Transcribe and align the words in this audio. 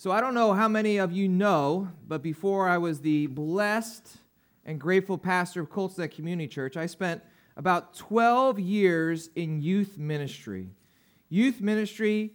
So 0.00 0.12
I 0.12 0.20
don't 0.20 0.34
know 0.34 0.52
how 0.52 0.68
many 0.68 0.98
of 0.98 1.10
you 1.10 1.26
know, 1.26 1.88
but 2.06 2.22
before 2.22 2.68
I 2.68 2.78
was 2.78 3.00
the 3.00 3.26
blessed 3.26 4.18
and 4.64 4.80
grateful 4.80 5.18
pastor 5.18 5.60
of 5.60 5.70
Colts 5.70 5.98
Neck 5.98 6.12
Community 6.12 6.46
Church, 6.46 6.76
I 6.76 6.86
spent 6.86 7.20
about 7.56 7.96
12 7.96 8.60
years 8.60 9.28
in 9.34 9.60
youth 9.60 9.98
ministry. 9.98 10.68
Youth 11.28 11.60
ministry, 11.60 12.30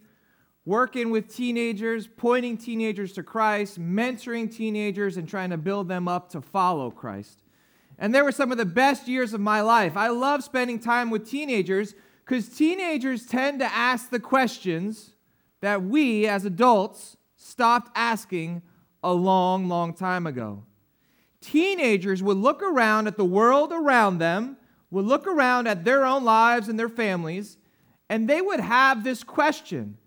working 0.66 1.08
with 1.08 1.34
teenagers, 1.34 2.06
pointing 2.06 2.58
teenagers 2.58 3.14
to 3.14 3.22
Christ, 3.22 3.80
mentoring 3.80 4.54
teenagers, 4.54 5.16
and 5.16 5.26
trying 5.26 5.48
to 5.48 5.56
build 5.56 5.88
them 5.88 6.06
up 6.06 6.28
to 6.32 6.42
follow 6.42 6.90
Christ. 6.90 7.44
And 7.98 8.14
they 8.14 8.20
were 8.20 8.30
some 8.30 8.52
of 8.52 8.58
the 8.58 8.66
best 8.66 9.08
years 9.08 9.32
of 9.32 9.40
my 9.40 9.62
life. 9.62 9.96
I 9.96 10.08
love 10.08 10.44
spending 10.44 10.80
time 10.80 11.08
with 11.08 11.30
teenagers 11.30 11.94
because 12.26 12.46
teenagers 12.50 13.24
tend 13.24 13.60
to 13.60 13.74
ask 13.74 14.10
the 14.10 14.20
questions 14.20 15.12
that 15.62 15.82
we 15.82 16.26
as 16.26 16.44
adults 16.44 17.16
stopped 17.44 17.90
asking 17.94 18.62
a 19.02 19.12
long, 19.12 19.68
long 19.68 19.92
time 19.92 20.26
ago. 20.26 20.62
Teenagers 21.42 22.22
would 22.22 22.38
look 22.38 22.62
around 22.62 23.06
at 23.06 23.18
the 23.18 23.24
world 23.24 23.70
around 23.70 24.18
them, 24.18 24.56
would 24.90 25.04
look 25.04 25.26
around 25.26 25.66
at 25.66 25.84
their 25.84 26.06
own 26.06 26.24
lives 26.24 26.68
and 26.68 26.78
their 26.78 26.88
families, 26.88 27.58
and 28.08 28.28
they 28.28 28.40
would 28.40 28.60
have 28.60 29.04
this 29.04 29.22
question. 29.22 29.98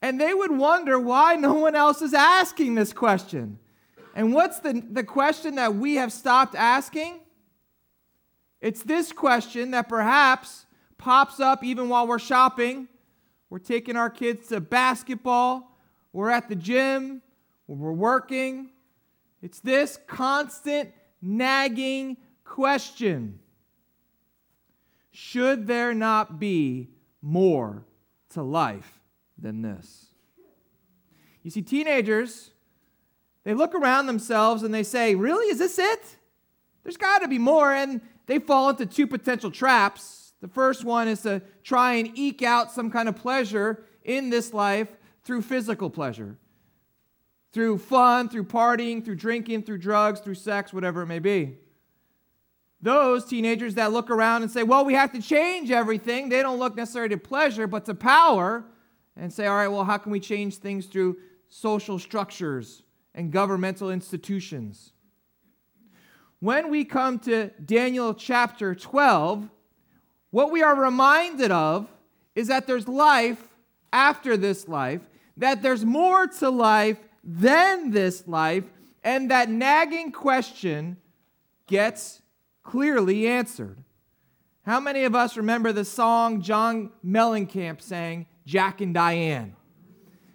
And 0.00 0.18
they 0.18 0.32
would 0.32 0.50
wonder 0.50 0.98
why 0.98 1.34
no 1.34 1.54
one 1.54 1.74
else 1.74 2.00
is 2.00 2.14
asking 2.14 2.76
this 2.76 2.94
question. 2.94 3.58
And 4.14 4.32
what's 4.32 4.60
the, 4.60 4.82
the 4.90 5.04
question 5.04 5.56
that 5.56 5.74
we 5.74 5.96
have 5.96 6.12
stopped 6.12 6.54
asking? 6.54 7.20
It's 8.62 8.82
this 8.82 9.12
question 9.12 9.72
that 9.72 9.88
perhaps 9.88 10.64
pops 10.96 11.40
up 11.40 11.62
even 11.62 11.90
while 11.90 12.06
we're 12.06 12.18
shopping. 12.18 12.88
We're 13.50 13.58
taking 13.58 13.96
our 13.96 14.08
kids 14.08 14.48
to 14.48 14.60
basketball 14.60 15.75
we're 16.16 16.30
at 16.30 16.48
the 16.48 16.56
gym, 16.56 17.20
we're 17.66 17.92
working. 17.92 18.70
It's 19.42 19.60
this 19.60 19.98
constant 20.06 20.90
nagging 21.20 22.16
question 22.42 23.38
Should 25.10 25.66
there 25.66 25.92
not 25.92 26.40
be 26.40 26.88
more 27.20 27.84
to 28.30 28.42
life 28.42 28.98
than 29.36 29.60
this? 29.60 30.06
You 31.42 31.50
see, 31.50 31.60
teenagers, 31.60 32.50
they 33.44 33.52
look 33.52 33.74
around 33.74 34.06
themselves 34.06 34.62
and 34.62 34.72
they 34.72 34.84
say, 34.84 35.14
Really? 35.14 35.50
Is 35.50 35.58
this 35.58 35.78
it? 35.78 36.16
There's 36.82 36.96
got 36.96 37.18
to 37.18 37.28
be 37.28 37.38
more. 37.38 37.74
And 37.74 38.00
they 38.24 38.38
fall 38.38 38.70
into 38.70 38.86
two 38.86 39.06
potential 39.06 39.50
traps. 39.50 40.32
The 40.40 40.48
first 40.48 40.82
one 40.82 41.08
is 41.08 41.20
to 41.22 41.42
try 41.62 41.92
and 41.96 42.16
eke 42.16 42.42
out 42.42 42.72
some 42.72 42.90
kind 42.90 43.06
of 43.06 43.16
pleasure 43.16 43.84
in 44.02 44.30
this 44.30 44.54
life 44.54 44.88
through 45.26 45.42
physical 45.42 45.90
pleasure, 45.90 46.36
through 47.52 47.78
fun, 47.78 48.28
through 48.28 48.44
partying, 48.44 49.04
through 49.04 49.16
drinking, 49.16 49.64
through 49.64 49.78
drugs, 49.78 50.20
through 50.20 50.36
sex, 50.36 50.72
whatever 50.72 51.02
it 51.02 51.06
may 51.06 51.18
be. 51.18 51.58
Those 52.80 53.24
teenagers 53.24 53.74
that 53.74 53.92
look 53.92 54.08
around 54.08 54.42
and 54.42 54.50
say, 54.50 54.62
well, 54.62 54.84
we 54.84 54.94
have 54.94 55.12
to 55.12 55.20
change 55.20 55.72
everything, 55.72 56.28
they 56.28 56.42
don't 56.42 56.60
look 56.60 56.76
necessarily 56.76 57.08
to 57.10 57.18
pleasure, 57.18 57.66
but 57.66 57.84
to 57.86 57.94
power, 57.94 58.64
and 59.16 59.32
say, 59.32 59.46
all 59.46 59.56
right, 59.56 59.68
well, 59.68 59.84
how 59.84 59.98
can 59.98 60.12
we 60.12 60.20
change 60.20 60.58
things 60.58 60.86
through 60.86 61.16
social 61.48 61.98
structures 61.98 62.82
and 63.14 63.32
governmental 63.32 63.90
institutions? 63.90 64.92
When 66.38 66.70
we 66.70 66.84
come 66.84 67.18
to 67.20 67.50
Daniel 67.64 68.14
chapter 68.14 68.74
12, 68.74 69.48
what 70.30 70.52
we 70.52 70.62
are 70.62 70.76
reminded 70.76 71.50
of 71.50 71.88
is 72.36 72.46
that 72.46 72.68
there's 72.68 72.86
life 72.86 73.42
after 73.92 74.36
this 74.36 74.68
life, 74.68 75.00
that 75.36 75.62
there's 75.62 75.84
more 75.84 76.26
to 76.26 76.50
life 76.50 76.98
than 77.22 77.90
this 77.90 78.26
life, 78.26 78.64
and 79.02 79.30
that 79.30 79.50
nagging 79.50 80.12
question 80.12 80.96
gets 81.66 82.22
clearly 82.62 83.26
answered. 83.26 83.78
How 84.64 84.80
many 84.80 85.04
of 85.04 85.14
us 85.14 85.36
remember 85.36 85.72
the 85.72 85.84
song 85.84 86.42
John 86.42 86.90
Mellencamp 87.04 87.80
sang, 87.80 88.26
Jack 88.46 88.80
and 88.80 88.92
Diane? 88.92 89.54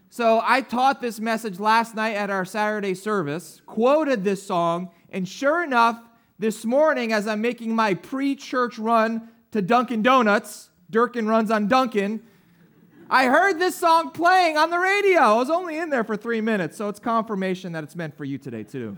So 0.09 0.42
I 0.44 0.62
taught 0.62 1.02
this 1.02 1.20
message 1.20 1.59
last 1.59 1.96
night 1.96 2.16
at 2.16 2.30
our 2.30 2.46
Saturday 2.46 2.94
service, 2.94 3.62
quoted 3.66 4.24
this 4.24 4.46
song, 4.46 4.92
and 5.09 5.28
sure 5.28 5.64
enough, 5.64 6.02
this 6.38 6.66
morning 6.66 7.14
as 7.14 7.28
I'm 7.28 7.40
making 7.40 7.75
my 7.75 7.94
pre 7.94 8.36
church 8.36 8.80
run 8.80 9.30
to 9.52 9.62
Dunkin' 9.62 10.02
Donuts, 10.02 10.70
Durkin 10.90 11.28
runs 11.28 11.52
on 11.52 11.68
Dunkin', 11.68 12.22
I 13.14 13.26
heard 13.26 13.60
this 13.60 13.76
song 13.76 14.12
playing 14.12 14.56
on 14.56 14.70
the 14.70 14.80
radio. 14.80 15.20
I 15.20 15.34
was 15.34 15.50
only 15.50 15.78
in 15.78 15.90
there 15.90 16.06
for 16.06 16.16
three 16.16 16.40
minutes, 16.40 16.78
so 16.78 16.88
it's 16.88 16.98
confirmation 16.98 17.74
that 17.74 17.84
it's 17.84 17.94
meant 17.94 18.16
for 18.16 18.24
you 18.24 18.38
today, 18.38 18.64
too. 18.64 18.98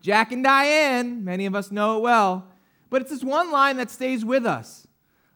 Jack 0.00 0.32
and 0.32 0.42
Diane, 0.42 1.22
many 1.22 1.44
of 1.44 1.54
us 1.54 1.70
know 1.70 1.98
it 1.98 2.00
well, 2.00 2.48
but 2.88 3.02
it's 3.02 3.10
this 3.10 3.22
one 3.22 3.52
line 3.52 3.76
that 3.76 3.90
stays 3.90 4.24
with 4.24 4.46
us. 4.46 4.88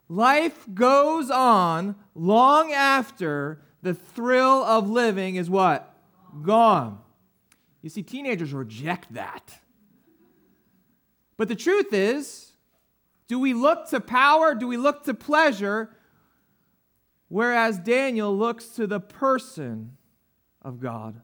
Life 0.09 0.65
goes 0.73 1.31
on 1.31 1.95
long 2.15 2.73
after 2.73 3.61
the 3.83 3.93
thrill 3.93 4.65
of 4.65 4.89
living 4.89 5.37
is 5.37 5.51
what? 5.51 5.95
Gone. 6.41 7.01
You 7.83 7.91
see, 7.91 8.03
teenagers 8.03 8.55
reject 8.55 9.13
that. 9.13 9.59
But 11.37 11.49
the 11.49 11.57
truth 11.57 11.93
is, 11.93 12.53
do 13.29 13.39
we 13.39 13.53
look 13.53 13.91
to 13.91 14.01
power? 14.01 14.55
Do 14.55 14.67
we 14.67 14.79
look 14.79 15.05
to 15.05 15.13
pleasure? 15.13 15.91
Whereas 17.31 17.79
Daniel 17.79 18.37
looks 18.37 18.67
to 18.71 18.89
the 18.89 18.99
person 18.99 19.97
of 20.63 20.81
God, 20.81 21.21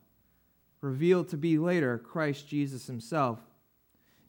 revealed 0.81 1.29
to 1.31 1.37
be 1.37 1.59
later 1.59 1.99
Christ 1.99 2.47
Jesus 2.47 2.87
himself. 2.87 3.41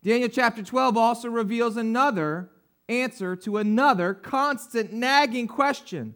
Daniel 0.03 0.27
chapter 0.27 0.63
12 0.63 0.97
also 0.97 1.29
reveals 1.29 1.77
another 1.77 2.49
answer 2.89 3.35
to 3.35 3.57
another 3.57 4.15
constant 4.15 4.91
nagging 4.91 5.47
question. 5.47 6.15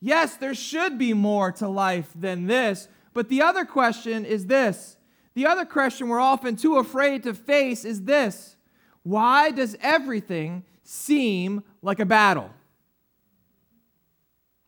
Yes, 0.00 0.36
there 0.36 0.54
should 0.54 0.96
be 0.96 1.12
more 1.12 1.50
to 1.52 1.66
life 1.66 2.10
than 2.14 2.46
this, 2.46 2.86
but 3.12 3.28
the 3.28 3.42
other 3.42 3.64
question 3.64 4.24
is 4.24 4.46
this. 4.46 4.96
The 5.34 5.46
other 5.46 5.64
question 5.64 6.08
we're 6.08 6.20
often 6.20 6.54
too 6.54 6.76
afraid 6.76 7.24
to 7.24 7.34
face 7.34 7.84
is 7.84 8.04
this 8.04 8.54
Why 9.02 9.50
does 9.50 9.76
everything 9.80 10.62
seem 10.84 11.64
like 11.82 11.98
a 11.98 12.06
battle? 12.06 12.50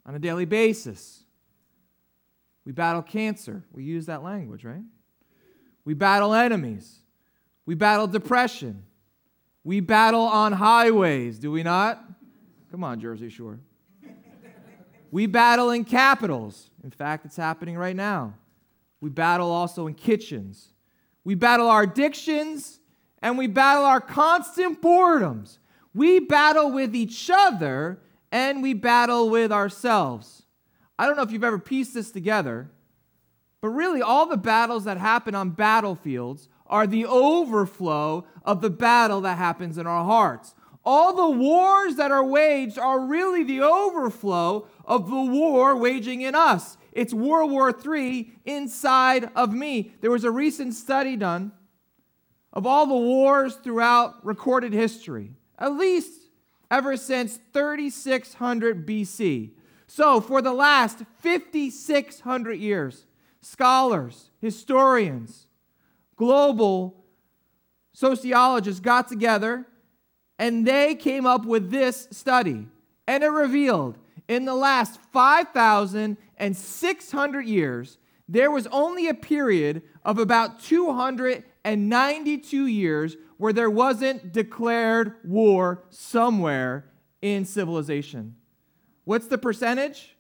On 0.07 0.15
a 0.15 0.19
daily 0.19 0.45
basis. 0.45 1.25
We 2.65 2.73
battle 2.73 3.03
cancer. 3.03 3.65
We 3.73 3.85
use 3.85 4.07
that 4.07 4.23
language, 4.23 4.65
right? 4.65 4.85
We 5.85 5.95
battle 5.95 6.33
enemies. 6.33 7.01
We 7.65 7.75
battle 7.75 8.07
depression. 8.07 8.85
We 9.65 9.81
battle 9.81 10.23
on 10.23 10.53
highways, 10.53 11.39
do 11.39 11.51
we 11.51 11.63
not? 11.63 12.03
Come 12.71 12.85
on, 12.85 13.01
Jersey 13.01 13.29
Shore. 13.29 13.59
We 15.11 15.27
battle 15.27 15.71
in 15.71 15.85
capitals. 15.85 16.71
In 16.85 16.91
fact, 16.91 17.25
it's 17.25 17.37
happening 17.37 17.77
right 17.77 17.97
now. 17.97 18.35
We 19.01 19.11
battle 19.11 19.51
also 19.51 19.87
in 19.87 19.95
kitchens. 19.95 20.69
We 21.25 21.35
battle 21.35 21.69
our 21.69 21.83
addictions 21.83 22.81
and 23.23 23.39
we 23.39 23.47
battle 23.47 23.85
our 23.85 24.01
constant 24.01 24.81
boredoms. 24.83 25.59
We 25.95 26.21
battle 26.21 26.71
with 26.71 26.95
each 26.95 27.31
other 27.33 28.01
and 28.37 28.63
we 28.63 28.75
battle 28.75 29.31
with 29.31 29.51
ourselves. 29.51 30.43
I 30.99 31.07
don't 31.07 31.17
know 31.17 31.23
if 31.23 31.31
you've 31.31 31.43
ever 31.43 31.59
pieced 31.59 31.95
this 31.95 32.11
together, 32.11 32.71
but 33.63 33.71
really, 33.71 34.03
all 34.03 34.27
the 34.27 34.37
battles 34.37 34.85
that 34.85 34.99
happen 34.99 35.35
on 35.35 35.51
battlefields 35.51 36.47
are 36.67 36.87
the 36.87 37.07
overflow 37.07 38.27
of 38.45 38.61
the 38.61 38.69
battle 38.69 39.23
that 39.23 39.39
happens 39.39 39.79
in 39.79 39.87
our 39.87 40.05
hearts. 40.05 40.55
All 40.85 41.17
the 41.17 41.39
wars 41.39 41.97
that 41.97 42.11
are 42.11 42.23
waged 42.23 42.79
are 42.79 43.01
really 43.01 43.43
the 43.43 43.63
overflow 43.63 44.69
of 44.85 45.09
the 45.09 45.17
war 45.17 45.75
waging 45.75 46.21
in 46.21 46.35
us. 46.35 46.77
It's 46.93 47.15
World 47.15 47.51
War 47.51 47.75
III 47.75 48.33
inside 48.45 49.31
of 49.35 49.55
me. 49.55 49.95
There 50.03 50.11
was 50.11 50.25
a 50.25 50.31
recent 50.31 50.75
study 50.75 51.17
done 51.17 51.53
of 52.53 52.67
all 52.67 52.87
the 52.87 52.95
wars 52.95 53.55
throughout 53.55 54.23
recorded 54.27 54.75
history. 54.75 55.31
At 55.59 55.73
least 55.73 56.26
ever 56.71 56.97
since 56.97 57.39
3600 57.53 58.87
BC. 58.87 59.51
So, 59.87 60.21
for 60.21 60.41
the 60.43 60.53
last 60.53 61.03
5,600 61.21 62.55
years, 62.55 63.07
scholars, 63.41 64.31
historians, 64.41 65.47
global 66.17 67.05
sociologists 67.93 68.81
got 68.81 69.09
together 69.09 69.67
and 70.39 70.67
they 70.67 70.95
came 70.95 71.25
up 71.25 71.47
with 71.47 71.71
this 71.71 72.09
study. 72.11 72.67
And 73.07 73.23
it 73.23 73.29
revealed 73.29 73.97
in 74.29 74.45
the 74.45 74.55
last 74.55 75.01
5,600 75.13 77.47
years, 77.47 77.97
there 78.29 78.51
was 78.51 78.67
only 78.69 79.09
a 79.09 79.15
period 79.15 79.83
of 80.05 80.19
about 80.19 80.61
292 80.61 82.67
years 82.67 83.17
where 83.39 83.53
there 83.53 83.71
wasn't 83.71 84.33
declared 84.33 85.15
war 85.25 85.85
somewhere 85.91 86.91
in 87.21 87.45
civilization. 87.45 88.37
What's 89.05 89.27
the 89.27 89.39
percentage? 89.39 90.17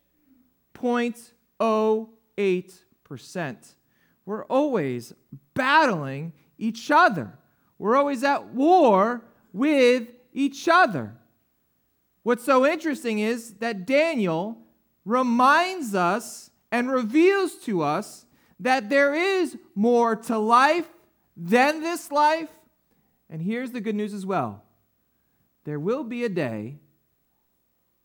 0.08%. 0.74 3.74
We're 4.24 4.44
always 4.44 5.12
battling 5.54 6.32
each 6.58 6.90
other. 6.90 7.38
We're 7.78 7.96
always 7.96 8.24
at 8.24 8.48
war 8.48 9.24
with 9.52 10.08
each 10.32 10.68
other. 10.68 11.14
What's 12.22 12.44
so 12.44 12.66
interesting 12.66 13.20
is 13.20 13.54
that 13.54 13.86
Daniel 13.86 14.58
reminds 15.04 15.94
us 15.94 16.50
and 16.72 16.90
reveals 16.90 17.54
to 17.64 17.82
us 17.82 18.26
that 18.58 18.90
there 18.90 19.14
is 19.14 19.56
more 19.74 20.16
to 20.16 20.38
life 20.38 20.88
than 21.36 21.80
this 21.80 22.10
life. 22.10 22.48
And 23.28 23.42
here's 23.42 23.72
the 23.72 23.80
good 23.80 23.94
news 23.94 24.14
as 24.14 24.24
well 24.24 24.62
there 25.64 25.80
will 25.80 26.04
be 26.04 26.24
a 26.24 26.28
day 26.28 26.78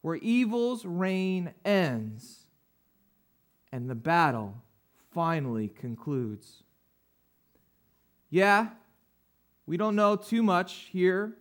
where 0.02 0.16
evil's 0.16 0.84
reign 0.84 1.54
ends 1.64 2.48
and 3.72 3.90
the 3.90 3.96
battle 3.96 4.56
finally 5.14 5.68
concludes. 5.68 6.64
Yeah, 8.30 8.70
we 9.66 9.78
don't 9.78 9.96
know 9.96 10.16
too 10.16 10.42
much 10.42 10.88
here 10.92 11.38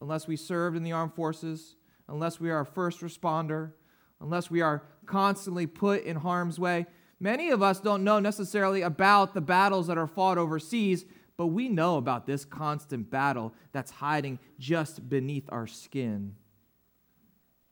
unless 0.00 0.26
we 0.26 0.36
served 0.36 0.76
in 0.76 0.82
the 0.82 0.92
armed 0.92 1.14
forces, 1.14 1.76
unless 2.08 2.38
we 2.38 2.50
are 2.50 2.60
a 2.60 2.66
first 2.66 3.00
responder, 3.00 3.72
unless 4.20 4.50
we 4.50 4.60
are 4.60 4.82
constantly 5.06 5.66
put 5.66 6.04
in 6.04 6.16
harm's 6.16 6.58
way. 6.58 6.86
Many 7.18 7.50
of 7.50 7.62
us 7.62 7.80
don't 7.80 8.04
know 8.04 8.18
necessarily 8.18 8.82
about 8.82 9.32
the 9.32 9.40
battles 9.40 9.86
that 9.86 9.96
are 9.96 10.06
fought 10.06 10.36
overseas, 10.36 11.06
but 11.36 11.48
we 11.48 11.68
know 11.68 11.96
about 11.96 12.26
this 12.26 12.44
constant 12.44 13.10
battle 13.10 13.52
that's 13.72 13.90
hiding 13.90 14.38
just 14.58 15.08
beneath 15.08 15.44
our 15.50 15.66
skin. 15.66 16.34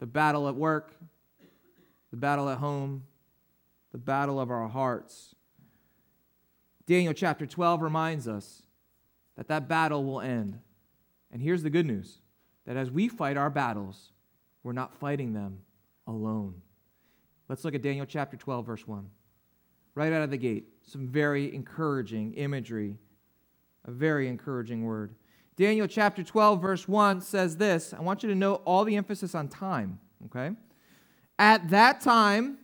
The 0.00 0.06
battle 0.06 0.48
at 0.48 0.54
work, 0.54 0.94
the 2.10 2.16
battle 2.16 2.48
at 2.48 2.58
home, 2.58 3.04
the 3.92 3.98
battle 3.98 4.38
of 4.38 4.50
our 4.50 4.68
hearts. 4.68 5.34
Daniel 6.86 7.14
chapter 7.14 7.46
12 7.46 7.80
reminds 7.80 8.28
us 8.28 8.62
that 9.36 9.48
that 9.48 9.68
battle 9.68 10.04
will 10.04 10.20
end. 10.20 10.58
And 11.32 11.40
here's 11.40 11.62
the 11.62 11.70
good 11.70 11.86
news 11.86 12.18
that 12.66 12.76
as 12.76 12.90
we 12.90 13.08
fight 13.08 13.36
our 13.36 13.50
battles, 13.50 14.12
we're 14.62 14.72
not 14.72 14.94
fighting 14.94 15.32
them 15.32 15.58
alone. 16.06 16.62
Let's 17.48 17.64
look 17.64 17.74
at 17.74 17.82
Daniel 17.82 18.06
chapter 18.06 18.36
12, 18.36 18.66
verse 18.66 18.86
1. 18.86 19.08
Right 19.94 20.12
out 20.12 20.22
of 20.22 20.30
the 20.30 20.38
gate, 20.38 20.66
some 20.86 21.06
very 21.06 21.54
encouraging 21.54 22.34
imagery, 22.34 22.96
a 23.84 23.90
very 23.90 24.28
encouraging 24.28 24.84
word. 24.84 25.14
Daniel 25.56 25.86
chapter 25.86 26.22
12, 26.22 26.60
verse 26.60 26.88
1 26.88 27.20
says 27.20 27.56
this. 27.56 27.94
I 27.94 28.00
want 28.00 28.22
you 28.22 28.28
to 28.28 28.34
note 28.34 28.62
all 28.64 28.84
the 28.84 28.96
emphasis 28.96 29.34
on 29.34 29.48
time, 29.48 30.00
okay? 30.26 30.56
At 31.38 31.70
that 31.70 32.00
time 32.00 32.58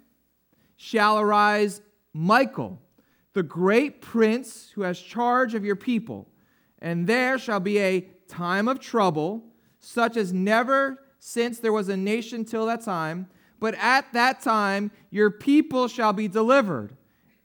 shall 0.76 1.19
arise 1.19 1.82
Michael, 2.12 2.81
the 3.32 3.43
great 3.43 4.00
prince 4.00 4.70
who 4.75 4.82
has 4.82 4.99
charge 4.99 5.55
of 5.55 5.64
your 5.64 5.76
people, 5.76 6.28
and 6.81 7.06
there 7.06 7.38
shall 7.38 7.61
be 7.61 7.78
a 7.78 8.00
time 8.26 8.67
of 8.67 8.81
trouble, 8.81 9.44
such 9.78 10.17
as 10.17 10.32
never 10.32 10.99
since 11.20 11.58
there 11.58 11.72
was 11.72 11.88
a 11.88 11.96
nation 11.96 12.44
till 12.44 12.67
that 12.67 12.82
time. 12.82 13.28
But 13.61 13.75
at 13.75 14.12
that 14.14 14.40
time 14.40 14.90
your 15.11 15.31
people 15.31 15.87
shall 15.87 16.12
be 16.12 16.26
delivered, 16.26 16.96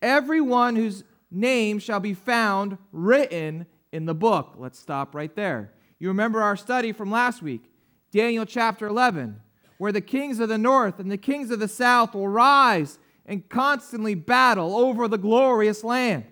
every 0.01 0.41
one 0.41 0.75
whose 0.75 1.03
name 1.31 1.79
shall 1.79 1.99
be 1.99 2.13
found 2.13 2.77
written 2.91 3.65
in 3.91 4.05
the 4.05 4.13
book. 4.13 4.55
Let's 4.57 4.79
stop 4.79 5.15
right 5.15 5.33
there. 5.35 5.71
You 5.99 6.09
remember 6.09 6.41
our 6.41 6.57
study 6.57 6.91
from 6.91 7.11
last 7.11 7.41
week, 7.41 7.71
Daniel 8.11 8.45
chapter 8.45 8.87
11, 8.87 9.39
where 9.77 9.91
the 9.91 10.01
kings 10.01 10.39
of 10.39 10.49
the 10.49 10.57
north 10.57 10.99
and 10.99 11.11
the 11.11 11.17
kings 11.17 11.51
of 11.51 11.59
the 11.59 11.67
south 11.67 12.13
will 12.13 12.27
rise 12.27 12.99
and 13.25 13.47
constantly 13.49 14.15
battle 14.15 14.75
over 14.75 15.07
the 15.07 15.17
glorious 15.17 15.83
land. 15.83 16.25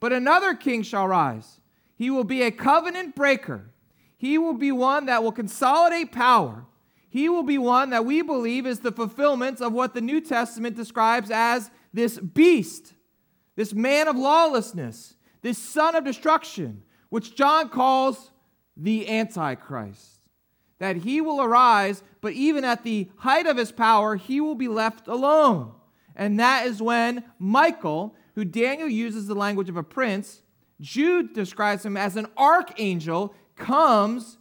But 0.00 0.12
another 0.12 0.54
king 0.54 0.82
shall 0.82 1.06
rise. 1.06 1.60
He 1.94 2.10
will 2.10 2.24
be 2.24 2.42
a 2.42 2.50
covenant 2.50 3.14
breaker. 3.14 3.70
He 4.16 4.38
will 4.38 4.54
be 4.54 4.72
one 4.72 5.06
that 5.06 5.22
will 5.22 5.32
consolidate 5.32 6.12
power. 6.12 6.64
He 7.08 7.28
will 7.28 7.42
be 7.42 7.58
one 7.58 7.90
that 7.90 8.04
we 8.04 8.22
believe 8.22 8.66
is 8.66 8.80
the 8.80 8.92
fulfillment 8.92 9.60
of 9.60 9.72
what 9.72 9.94
the 9.94 10.00
New 10.00 10.20
Testament 10.20 10.76
describes 10.76 11.30
as 11.30 11.70
this 11.92 12.18
beast, 12.18 12.94
this 13.60 13.74
man 13.74 14.08
of 14.08 14.16
lawlessness, 14.16 15.16
this 15.42 15.58
son 15.58 15.94
of 15.94 16.02
destruction, 16.02 16.82
which 17.10 17.36
John 17.36 17.68
calls 17.68 18.30
the 18.74 19.06
Antichrist. 19.06 20.22
That 20.78 20.96
he 20.96 21.20
will 21.20 21.42
arise, 21.42 22.02
but 22.22 22.32
even 22.32 22.64
at 22.64 22.84
the 22.84 23.10
height 23.16 23.46
of 23.46 23.58
his 23.58 23.70
power, 23.70 24.16
he 24.16 24.40
will 24.40 24.54
be 24.54 24.66
left 24.66 25.08
alone. 25.08 25.72
And 26.16 26.40
that 26.40 26.68
is 26.68 26.80
when 26.80 27.22
Michael, 27.38 28.14
who 28.34 28.46
Daniel 28.46 28.88
uses 28.88 29.26
the 29.26 29.34
language 29.34 29.68
of 29.68 29.76
a 29.76 29.82
prince, 29.82 30.40
Jude 30.80 31.34
describes 31.34 31.84
him 31.84 31.98
as 31.98 32.16
an 32.16 32.28
archangel, 32.38 33.34
comes 33.56 34.38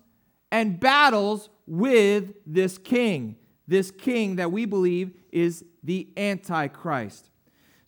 and 0.50 0.80
battles 0.80 1.50
with 1.68 2.36
this 2.45 2.77
king, 2.77 3.36
this 3.68 3.92
king 3.92 4.38
that 4.38 4.54
we 4.54 4.63
believe 4.63 5.12
is 5.30 5.65
the 5.83 6.07
Antichrist. 6.15 7.28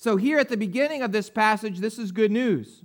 So, 0.01 0.17
here 0.17 0.39
at 0.39 0.49
the 0.49 0.57
beginning 0.57 1.03
of 1.03 1.11
this 1.11 1.29
passage, 1.29 1.77
this 1.77 1.99
is 1.99 2.11
good 2.11 2.31
news. 2.31 2.81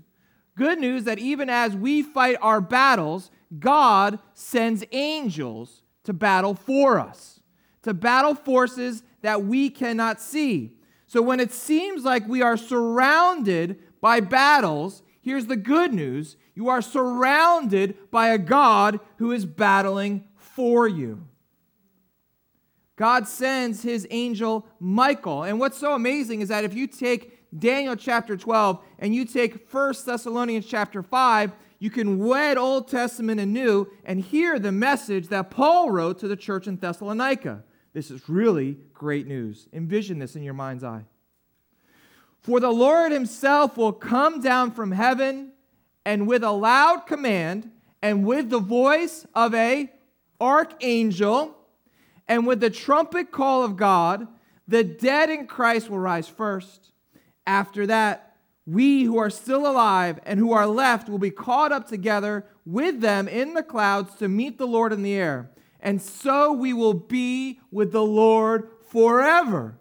Good 0.54 0.78
news 0.78 1.04
that 1.04 1.18
even 1.18 1.48
as 1.48 1.74
we 1.74 2.02
fight 2.02 2.36
our 2.42 2.60
battles, 2.60 3.30
God 3.58 4.18
sends 4.34 4.84
angels 4.92 5.80
to 6.04 6.12
battle 6.12 6.54
for 6.54 7.00
us, 7.00 7.40
to 7.84 7.94
battle 7.94 8.34
forces 8.34 9.02
that 9.22 9.44
we 9.44 9.70
cannot 9.70 10.20
see. 10.20 10.76
So, 11.06 11.22
when 11.22 11.40
it 11.40 11.52
seems 11.52 12.04
like 12.04 12.28
we 12.28 12.42
are 12.42 12.58
surrounded 12.58 13.78
by 14.02 14.20
battles, 14.20 15.02
here's 15.22 15.46
the 15.46 15.56
good 15.56 15.94
news 15.94 16.36
you 16.54 16.68
are 16.68 16.82
surrounded 16.82 17.96
by 18.10 18.28
a 18.28 18.36
God 18.36 19.00
who 19.16 19.32
is 19.32 19.46
battling 19.46 20.24
for 20.36 20.86
you. 20.86 21.26
God 22.96 23.28
sends 23.28 23.82
his 23.82 24.06
angel 24.10 24.66
Michael. 24.80 25.44
And 25.44 25.60
what's 25.60 25.78
so 25.78 25.94
amazing 25.94 26.40
is 26.40 26.48
that 26.48 26.64
if 26.64 26.74
you 26.74 26.86
take 26.86 27.46
Daniel 27.56 27.94
chapter 27.94 28.36
12 28.36 28.82
and 28.98 29.14
you 29.14 29.24
take 29.26 29.70
1 29.70 29.94
Thessalonians 30.04 30.66
chapter 30.66 31.02
5, 31.02 31.52
you 31.78 31.90
can 31.90 32.18
wed 32.18 32.56
Old 32.56 32.88
Testament 32.88 33.38
and 33.38 33.52
New 33.52 33.86
and 34.04 34.20
hear 34.20 34.58
the 34.58 34.72
message 34.72 35.28
that 35.28 35.50
Paul 35.50 35.90
wrote 35.90 36.18
to 36.20 36.28
the 36.28 36.36
church 36.36 36.66
in 36.66 36.76
Thessalonica. 36.76 37.62
This 37.92 38.10
is 38.10 38.28
really 38.28 38.78
great 38.94 39.26
news. 39.26 39.68
Envision 39.72 40.18
this 40.18 40.34
in 40.34 40.42
your 40.42 40.54
mind's 40.54 40.84
eye. 40.84 41.04
For 42.40 42.60
the 42.60 42.70
Lord 42.70 43.12
himself 43.12 43.76
will 43.76 43.92
come 43.92 44.40
down 44.40 44.70
from 44.70 44.92
heaven 44.92 45.52
and 46.04 46.26
with 46.26 46.42
a 46.44 46.52
loud 46.52 47.06
command 47.06 47.70
and 48.00 48.24
with 48.24 48.48
the 48.48 48.60
voice 48.60 49.26
of 49.34 49.54
a 49.54 49.90
archangel 50.40 51.56
and 52.28 52.46
with 52.46 52.60
the 52.60 52.70
trumpet 52.70 53.30
call 53.30 53.62
of 53.62 53.76
God, 53.76 54.26
the 54.66 54.82
dead 54.82 55.30
in 55.30 55.46
Christ 55.46 55.88
will 55.88 55.98
rise 55.98 56.28
first. 56.28 56.92
After 57.46 57.86
that, 57.86 58.36
we 58.66 59.04
who 59.04 59.16
are 59.16 59.30
still 59.30 59.66
alive 59.66 60.18
and 60.24 60.40
who 60.40 60.52
are 60.52 60.66
left 60.66 61.08
will 61.08 61.18
be 61.18 61.30
caught 61.30 61.70
up 61.70 61.86
together 61.86 62.44
with 62.64 63.00
them 63.00 63.28
in 63.28 63.54
the 63.54 63.62
clouds 63.62 64.16
to 64.16 64.28
meet 64.28 64.58
the 64.58 64.66
Lord 64.66 64.92
in 64.92 65.02
the 65.02 65.14
air. 65.14 65.50
And 65.78 66.02
so 66.02 66.52
we 66.52 66.72
will 66.72 66.94
be 66.94 67.60
with 67.70 67.92
the 67.92 68.02
Lord 68.02 68.68
forever. 68.90 69.78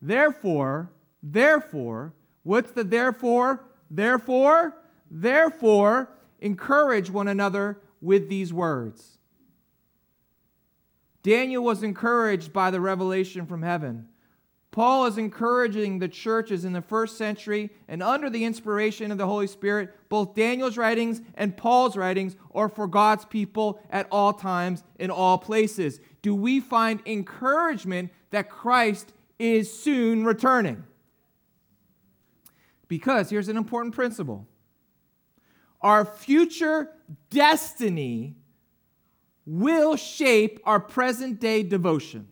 Therefore, 0.00 0.90
therefore, 1.22 2.14
what's 2.44 2.70
the 2.70 2.84
therefore? 2.84 3.66
Therefore, 3.90 4.74
therefore, 5.10 6.08
encourage 6.40 7.10
one 7.10 7.28
another 7.28 7.78
with 8.00 8.30
these 8.30 8.52
words. 8.52 9.18
Daniel 11.24 11.64
was 11.64 11.82
encouraged 11.82 12.52
by 12.52 12.70
the 12.70 12.80
revelation 12.80 13.46
from 13.46 13.62
heaven. 13.62 14.06
Paul 14.70 15.06
is 15.06 15.18
encouraging 15.18 15.98
the 15.98 16.08
churches 16.08 16.64
in 16.64 16.72
the 16.72 16.82
first 16.82 17.16
century, 17.16 17.70
and 17.88 18.02
under 18.02 18.28
the 18.28 18.44
inspiration 18.44 19.10
of 19.10 19.18
the 19.18 19.26
Holy 19.26 19.46
Spirit, 19.46 19.94
both 20.08 20.34
Daniel's 20.34 20.76
writings 20.76 21.22
and 21.34 21.56
Paul's 21.56 21.96
writings 21.96 22.36
are 22.54 22.68
for 22.68 22.86
God's 22.86 23.24
people 23.24 23.80
at 23.88 24.06
all 24.10 24.32
times, 24.32 24.84
in 24.98 25.10
all 25.10 25.38
places. 25.38 25.98
Do 26.22 26.34
we 26.34 26.60
find 26.60 27.00
encouragement 27.06 28.10
that 28.30 28.50
Christ 28.50 29.12
is 29.38 29.72
soon 29.72 30.24
returning? 30.24 30.84
Because 32.88 33.30
here's 33.30 33.48
an 33.48 33.56
important 33.56 33.94
principle 33.94 34.46
our 35.80 36.04
future 36.04 36.90
destiny 37.30 38.34
will 39.46 39.96
shape 39.96 40.60
our 40.64 40.80
present 40.80 41.40
day 41.40 41.62
devotion. 41.62 42.28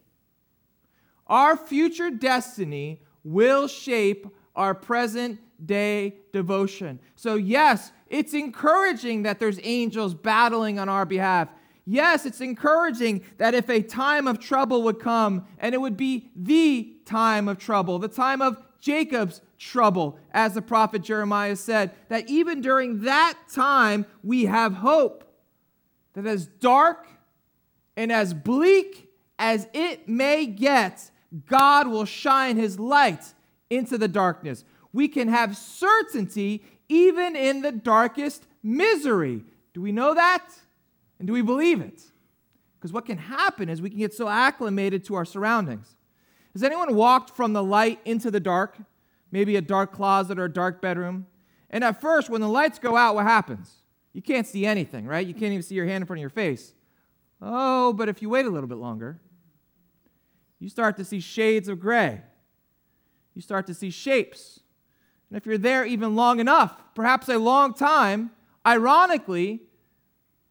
Our 1.27 1.57
future 1.57 2.11
destiny 2.11 3.03
will 3.25 3.69
shape 3.69 4.27
our 4.55 4.75
present 4.75 5.41
day 5.65 6.17
devotion. 6.33 7.01
So, 7.17 7.37
yes, 7.37 7.93
it's 8.09 8.35
encouraging 8.35 9.23
that 9.23 9.39
there's 9.39 9.61
angels 9.63 10.15
battling 10.15 10.79
on 10.79 10.89
our 10.89 11.07
behalf. 11.07 11.49
Yes, 11.85 12.27
it's 12.27 12.41
encouraging 12.41 13.25
that 13.39 13.55
if 13.55 13.69
a 13.69 13.83
time 13.83 14.29
of 14.29 14.39
trouble 14.39 14.83
would 14.83 15.01
come, 15.01 15.47
and 15.59 15.75
it 15.75 15.81
would 15.81 15.97
be 15.97 16.31
the 16.37 16.97
time 17.05 17.49
of 17.49 17.59
trouble, 17.59 17.99
the 17.99 18.09
time 18.09 18.41
of 18.41 18.57
Jacob's 18.81 19.41
trouble, 19.59 20.19
as 20.33 20.55
the 20.55 20.63
prophet 20.63 21.03
Jeremiah 21.03 21.57
said, 21.57 21.93
that 22.09 22.29
even 22.29 22.61
during 22.61 23.03
that 23.03 23.35
time 23.53 24.07
we 24.23 24.45
have 24.45 24.75
hope. 24.75 25.32
That 26.15 26.27
as 26.27 26.47
dark 26.47 27.07
and 27.97 28.13
as 28.13 28.35
bleak 28.35 29.09
as 29.39 29.69
it 29.73 30.09
may 30.09 30.47
get, 30.47 31.11
God 31.47 31.89
will 31.89 32.05
shine 32.05 32.57
his 32.57 32.79
light 32.79 33.25
into 33.71 33.97
the 33.97 34.09
darkness. 34.09 34.65
We 34.93 35.09
can 35.09 35.29
have 35.29 35.57
certainty 35.57 36.63
even 36.89 37.35
in 37.35 37.63
the 37.63 37.73
darkest 37.73 38.47
misery. 38.63 39.45
Do 39.73 39.81
we 39.81 39.93
know 39.93 40.15
that? 40.15 40.47
And 41.19 41.27
do 41.27 41.33
we 41.33 41.43
believe 41.43 41.81
it? 41.81 42.03
Because 42.79 42.93
what 42.93 43.07
can 43.07 43.17
happen 43.17 43.69
is 43.69 43.81
we 43.81 43.91
can 43.91 43.99
get 43.99 44.13
so 44.13 44.29
acclimated 44.29 45.05
to 45.05 45.15
our 45.15 45.25
surroundings. 45.25 45.97
Has 46.53 46.63
anyone 46.63 46.95
walked 46.95 47.31
from 47.31 47.53
the 47.53 47.63
light 47.63 48.01
into 48.05 48.31
the 48.31 48.41
dark? 48.41 48.77
Maybe 49.31 49.57
a 49.57 49.63
dark 49.63 49.93
closet 49.93 50.39
or 50.39 50.45
a 50.45 50.53
dark 50.53 50.83
bedroom? 50.83 51.27
And 51.71 51.83
at 51.83 52.01
first, 52.01 52.29
when 52.29 52.43
the 52.43 52.49
lights 52.49 52.79
go 52.79 52.97
out, 52.97 53.15
what 53.15 53.25
happens? 53.25 53.82
You 54.13 54.23
can't 54.23 54.47
see 54.47 54.67
anything, 54.67 55.07
right? 55.07 55.27
You 55.27 55.35
can't 55.35 55.53
even 55.53 55.63
see 55.63 55.75
your 55.75 55.87
hand 55.87 56.03
in 56.03 56.07
front 56.07 56.19
of 56.19 56.23
your 56.23 56.31
face. 56.31 56.75
Oh, 57.41 57.93
but 57.93 58.09
if 58.09 58.23
you 58.23 58.29
wait 58.29 58.47
a 58.47 58.51
little 58.51 58.69
bit 58.69 58.79
longer, 58.79 59.19
you 60.59 60.69
start 60.69 60.97
to 60.99 61.05
see 61.05 61.21
shades 61.21 61.69
of 61.69 61.81
gray. 61.81 62.21
You 63.35 63.43
start 63.43 63.67
to 63.67 63.75
see 63.75 63.91
shapes. 63.91 64.61
And 65.29 65.37
if 65.37 65.47
you're 65.47 65.59
there 65.59 65.85
even 65.85 66.15
long 66.15 66.41
enough, 66.41 66.77
perhaps 66.95 67.29
a 67.29 67.39
long 67.39 67.75
time, 67.75 68.31
ironically, 68.67 69.63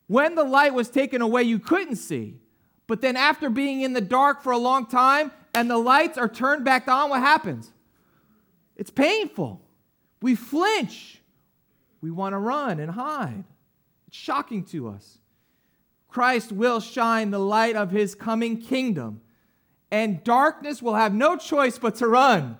when 0.08 0.36
the 0.36 0.44
light 0.44 0.74
was 0.74 0.90
taken 0.90 1.22
away, 1.22 1.44
you 1.44 1.60
couldn't 1.60 1.96
see. 1.96 2.40
But 2.88 3.00
then, 3.00 3.16
after 3.16 3.50
being 3.50 3.82
in 3.82 3.94
the 3.94 4.02
dark 4.02 4.42
for 4.42 4.52
a 4.52 4.58
long 4.58 4.86
time 4.86 5.32
and 5.54 5.70
the 5.70 5.78
lights 5.78 6.18
are 6.18 6.28
turned 6.28 6.66
back 6.66 6.90
on, 6.90 7.10
what 7.10 7.22
happens? 7.22 7.72
It's 8.76 8.90
painful. 8.90 9.62
We 10.22 10.36
flinch. 10.36 11.22
We 12.02 12.12
want 12.12 12.34
to 12.34 12.40
run 12.40 12.80
and 12.80 12.92
hide. 12.92 13.46
Shocking 14.12 14.64
to 14.66 14.90
us. 14.90 15.18
Christ 16.08 16.52
will 16.52 16.80
shine 16.80 17.32
the 17.32 17.40
light 17.40 17.76
of 17.76 17.90
his 17.90 18.14
coming 18.14 18.58
kingdom, 18.58 19.22
and 19.90 20.24
darkness 20.24 20.82
will 20.82 20.96
have 20.96 21.14
no 21.14 21.38
choice 21.38 21.80
but 21.80 21.96
to 21.96 22.08
run, 22.08 22.58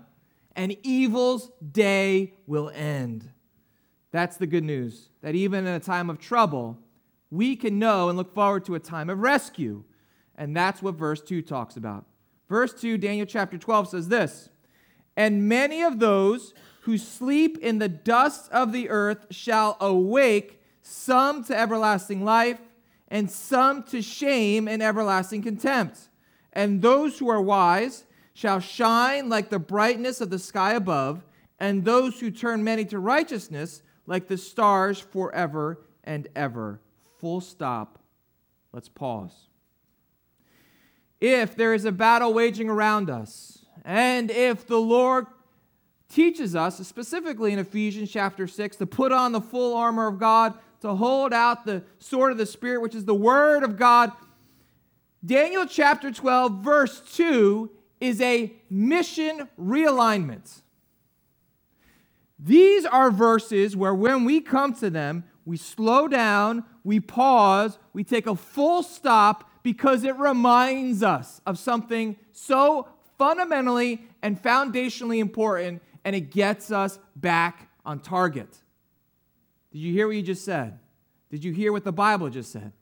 and 0.56 0.76
evil's 0.84 1.52
day 1.72 2.34
will 2.48 2.70
end. 2.74 3.30
That's 4.12 4.38
the 4.38 4.48
good 4.48 4.64
news 4.64 5.10
that 5.22 5.36
even 5.36 5.68
in 5.68 5.74
a 5.74 5.80
time 5.80 6.10
of 6.10 6.20
trouble, 6.20 6.80
we 7.30 7.56
can 7.56 7.80
know 7.80 8.10
and 8.10 8.18
look 8.18 8.34
forward 8.34 8.66
to 8.66 8.76
a 8.76 8.80
time 8.80 9.10
of 9.10 9.20
rescue. 9.20 9.84
And 10.36 10.56
that's 10.56 10.82
what 10.82 10.96
verse 10.96 11.22
2 11.22 11.42
talks 11.42 11.78
about. 11.78 12.06
Verse 12.50 12.74
2, 12.74 12.98
Daniel 12.98 13.26
chapter 13.26 13.58
12 13.58 13.90
says 13.90 14.08
this 14.10 14.50
And 15.16 15.48
many 15.48 15.82
of 15.82 16.00
those 16.00 16.54
who 16.82 16.98
sleep 16.98 17.58
in 17.60 17.80
the 17.80 17.90
dust 17.90 18.52
of 18.52 18.74
the 18.74 18.90
earth 18.90 19.28
shall 19.30 19.78
awake, 19.80 20.61
some 20.82 21.44
to 21.46 21.58
everlasting 21.58 22.24
life 22.24 22.60
and 23.08 23.30
some 23.30 23.84
to 23.84 24.02
shame 24.02 24.68
and 24.68 24.82
everlasting 24.82 25.42
contempt. 25.42 26.10
And 26.54 26.82
those 26.82 27.20
who 27.20 27.30
are 27.30 27.42
wise 27.42 28.06
shall 28.34 28.60
shine 28.60 29.30
like 29.30 29.50
the 29.50 29.60
brightness 29.60 30.22
of 30.22 30.30
the 30.30 30.40
sky 30.40 30.74
above, 30.74 31.24
and 31.60 31.86
those 31.86 32.20
who 32.20 32.32
turn 32.32 32.64
many 32.64 32.86
to 32.86 32.98
righteousness 32.98 33.84
like 34.08 34.28
the 34.28 34.38
stars 34.38 35.00
forever 35.00 35.80
and 36.04 36.28
ever. 36.36 36.80
Full 37.20 37.42
stop. 37.42 38.00
Let's 38.74 38.90
pause. 38.90 39.48
If 41.20 41.56
there 41.56 41.74
is 41.74 41.86
a 41.86 41.92
battle 41.92 42.34
waging 42.34 42.70
around 42.70 43.10
us, 43.10 43.60
and 43.86 44.32
if 44.32 44.66
the 44.66 44.80
Lord 44.80 45.28
teaches 46.10 46.56
us, 46.56 46.86
specifically 46.88 47.54
in 47.54 47.60
Ephesians 47.60 48.12
chapter 48.12 48.48
6, 48.48 48.78
to 48.78 48.86
put 48.88 49.12
on 49.12 49.32
the 49.32 49.42
full 49.42 49.76
armor 49.76 50.08
of 50.08 50.20
God 50.20 50.58
to 50.82 50.96
hold 50.96 51.34
out 51.34 51.66
the 51.66 51.84
sword 52.00 52.32
of 52.32 52.38
the 52.38 52.46
Spirit, 52.46 52.82
which 52.82 52.96
is 52.96 53.06
the 53.06 53.16
Word 53.16 53.64
of 53.64 53.78
God. 53.78 54.12
Daniel 55.24 55.66
chapter 55.66 56.12
12, 56.12 56.64
verse 56.64 57.02
2 57.16 57.70
is 58.00 58.20
a 58.22 58.52
mission 58.70 59.48
realignment. 59.60 60.62
These 62.40 62.86
are 62.86 63.12
verses 63.12 63.76
where 63.76 63.94
when 63.94 64.26
we 64.26 64.42
come 64.42 64.74
to 64.76 64.90
them, 64.90 65.24
we 65.46 65.58
slow 65.58 66.08
down, 66.08 66.64
we 66.84 67.00
pause, 67.00 67.78
we 67.94 68.04
take 68.04 68.26
a 68.26 68.36
full 68.36 68.82
stop 68.82 69.50
because 69.64 70.04
it 70.04 70.18
reminds 70.18 71.04
us 71.04 71.42
of 71.46 71.60
something 71.60 72.16
so 72.32 72.88
fundamentally 73.20 74.08
and 74.24 74.42
foundationally 74.42 75.20
important, 75.20 75.84
and 76.04 76.16
it 76.16 76.32
gets 76.32 76.72
us 76.72 76.98
back 77.16 77.70
on 77.86 78.00
target. 78.00 78.48
Did 79.72 79.80
you 79.80 79.94
hear 79.94 80.08
what 80.08 80.16
you 80.16 80.22
just 80.22 80.44
said? 80.44 80.80
Did 81.30 81.44
you 81.44 81.54
hear 81.54 81.72
what 81.72 81.84
the 81.84 81.94
Bible 81.94 82.30
just 82.30 82.52
said? 82.52 82.74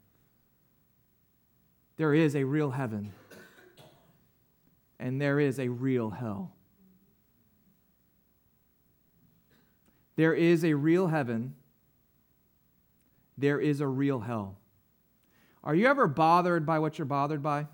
There 1.98 2.13
is 2.13 2.36
a 2.36 2.43
real 2.43 2.72
heaven, 2.72 3.13
and 5.00 5.22
there 5.22 5.39
is 5.39 5.60
a 5.60 5.67
real 5.67 6.10
hell. 6.10 6.53
There 10.15 10.34
is 10.34 10.65
a 10.65 10.74
real 10.74 11.08
heaven, 11.08 11.55
there 13.38 13.60
is 13.60 13.81
a 13.81 13.88
real 13.88 14.19
hell. 14.19 14.58
Are 15.63 15.75
you 15.75 15.88
ever 15.88 16.08
bothered 16.08 16.65
by 16.65 16.79
what 16.79 16.98
you're 16.98 17.05
bothered 17.05 17.43
by? 17.43 17.67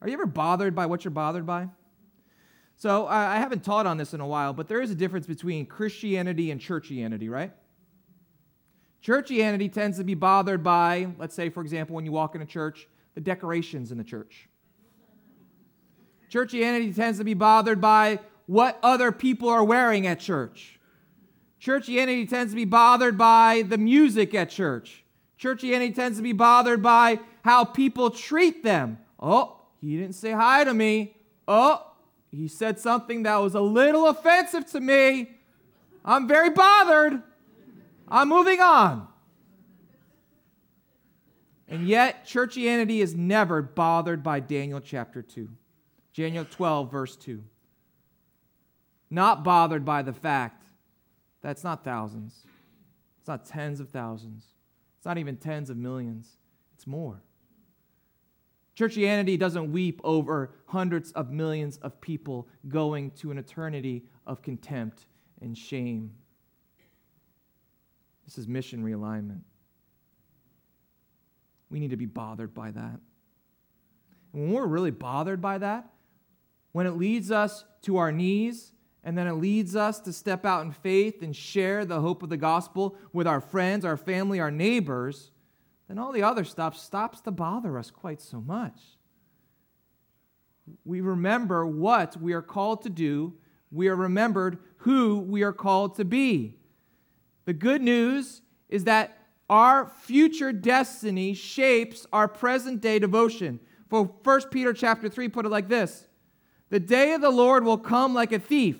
Are 0.00 0.08
you 0.08 0.14
ever 0.14 0.26
bothered 0.26 0.74
by 0.74 0.86
what 0.86 1.04
you're 1.04 1.10
bothered 1.10 1.46
by? 1.46 1.68
So 2.78 3.06
I 3.06 3.36
haven't 3.36 3.64
taught 3.64 3.86
on 3.86 3.96
this 3.96 4.12
in 4.12 4.20
a 4.20 4.26
while, 4.26 4.52
but 4.52 4.68
there 4.68 4.82
is 4.82 4.90
a 4.90 4.94
difference 4.94 5.26
between 5.26 5.64
Christianity 5.64 6.50
and 6.50 6.60
churchianity, 6.60 7.30
right? 7.30 7.52
Churchianity 9.02 9.72
tends 9.72 9.96
to 9.96 10.04
be 10.04 10.14
bothered 10.14 10.62
by, 10.62 11.08
let's 11.18 11.34
say, 11.34 11.48
for 11.48 11.62
example, 11.62 11.96
when 11.96 12.04
you 12.04 12.12
walk 12.12 12.34
in 12.34 12.42
a 12.42 12.46
church, 12.46 12.86
the 13.14 13.20
decorations 13.20 13.92
in 13.92 13.98
the 13.98 14.04
church. 14.04 14.48
Churchianity 16.30 16.94
tends 16.94 17.18
to 17.18 17.24
be 17.24 17.34
bothered 17.34 17.80
by 17.80 18.18
what 18.44 18.78
other 18.82 19.10
people 19.10 19.48
are 19.48 19.64
wearing 19.64 20.06
at 20.06 20.20
church. 20.20 20.78
Churchianity 21.60 22.28
tends 22.28 22.52
to 22.52 22.56
be 22.56 22.66
bothered 22.66 23.16
by 23.16 23.62
the 23.66 23.78
music 23.78 24.34
at 24.34 24.50
church. 24.50 25.02
Churchianity 25.40 25.94
tends 25.94 26.18
to 26.18 26.22
be 26.22 26.32
bothered 26.32 26.82
by 26.82 27.20
how 27.42 27.64
people 27.64 28.10
treat 28.10 28.62
them. 28.62 28.98
Oh, 29.18 29.62
he 29.80 29.96
didn't 29.96 30.14
say 30.14 30.32
hi 30.32 30.64
to 30.64 30.74
me. 30.74 31.16
Oh, 31.48 31.82
he 32.30 32.48
said 32.48 32.78
something 32.78 33.22
that 33.22 33.36
was 33.36 33.54
a 33.54 33.60
little 33.60 34.08
offensive 34.08 34.66
to 34.72 34.80
me. 34.80 35.30
I'm 36.04 36.28
very 36.28 36.50
bothered. 36.50 37.22
I'm 38.08 38.28
moving 38.28 38.60
on. 38.60 39.08
And 41.68 41.88
yet, 41.88 42.26
churchianity 42.26 43.00
is 43.00 43.14
never 43.14 43.60
bothered 43.60 44.22
by 44.22 44.38
Daniel 44.40 44.80
chapter 44.80 45.20
2. 45.22 45.48
Daniel 46.14 46.44
12, 46.48 46.90
verse 46.90 47.16
2. 47.16 47.42
Not 49.10 49.42
bothered 49.42 49.84
by 49.84 50.02
the 50.02 50.12
fact 50.12 50.64
that 51.42 51.50
it's 51.50 51.64
not 51.64 51.84
thousands, 51.84 52.44
it's 53.18 53.28
not 53.28 53.44
tens 53.44 53.80
of 53.80 53.88
thousands, 53.90 54.44
it's 54.96 55.06
not 55.06 55.18
even 55.18 55.36
tens 55.36 55.70
of 55.70 55.76
millions, 55.76 56.38
it's 56.74 56.86
more. 56.86 57.22
Churchianity 58.76 59.38
doesn't 59.38 59.72
weep 59.72 60.00
over 60.04 60.52
hundreds 60.66 61.10
of 61.12 61.30
millions 61.30 61.78
of 61.78 62.00
people 62.00 62.46
going 62.68 63.10
to 63.12 63.30
an 63.30 63.38
eternity 63.38 64.04
of 64.26 64.42
contempt 64.42 65.06
and 65.40 65.56
shame. 65.56 66.12
This 68.26 68.36
is 68.36 68.46
mission 68.46 68.84
realignment. 68.84 69.40
We 71.70 71.80
need 71.80 71.90
to 71.90 71.96
be 71.96 72.06
bothered 72.06 72.52
by 72.52 72.70
that. 72.72 73.00
And 74.32 74.42
when 74.42 74.52
we're 74.52 74.66
really 74.66 74.90
bothered 74.90 75.40
by 75.40 75.58
that, 75.58 75.90
when 76.72 76.86
it 76.86 76.96
leads 76.96 77.30
us 77.30 77.64
to 77.82 77.96
our 77.96 78.12
knees, 78.12 78.72
and 79.02 79.16
then 79.16 79.26
it 79.26 79.34
leads 79.34 79.74
us 79.74 80.00
to 80.00 80.12
step 80.12 80.44
out 80.44 80.66
in 80.66 80.72
faith 80.72 81.22
and 81.22 81.34
share 81.34 81.84
the 81.84 82.00
hope 82.00 82.22
of 82.22 82.28
the 82.28 82.36
gospel 82.36 82.96
with 83.12 83.26
our 83.26 83.40
friends, 83.40 83.84
our 83.84 83.96
family, 83.96 84.40
our 84.40 84.50
neighbors, 84.50 85.30
then 85.88 85.98
all 85.98 86.12
the 86.12 86.22
other 86.22 86.44
stuff 86.44 86.76
stops 86.76 87.20
to 87.22 87.30
bother 87.30 87.78
us 87.78 87.90
quite 87.90 88.20
so 88.20 88.40
much. 88.40 88.78
We 90.84 91.00
remember 91.00 91.64
what 91.66 92.20
we 92.20 92.32
are 92.32 92.42
called 92.42 92.82
to 92.82 92.90
do, 92.90 93.34
we 93.70 93.88
are 93.88 93.96
remembered 93.96 94.58
who 94.78 95.18
we 95.18 95.42
are 95.42 95.52
called 95.52 95.96
to 95.96 96.04
be. 96.04 96.56
The 97.44 97.52
good 97.52 97.82
news 97.82 98.42
is 98.68 98.84
that 98.84 99.18
our 99.48 99.86
future 99.86 100.52
destiny 100.52 101.34
shapes 101.34 102.06
our 102.12 102.26
present 102.26 102.80
day 102.80 102.98
devotion. 102.98 103.60
For 103.88 104.04
1 104.04 104.40
Peter 104.50 104.72
chapter 104.72 105.08
3 105.08 105.28
put 105.28 105.46
it 105.46 105.50
like 105.50 105.68
this 105.68 106.06
The 106.70 106.80
day 106.80 107.12
of 107.12 107.20
the 107.20 107.30
Lord 107.30 107.64
will 107.64 107.78
come 107.78 108.14
like 108.14 108.32
a 108.32 108.38
thief. 108.38 108.76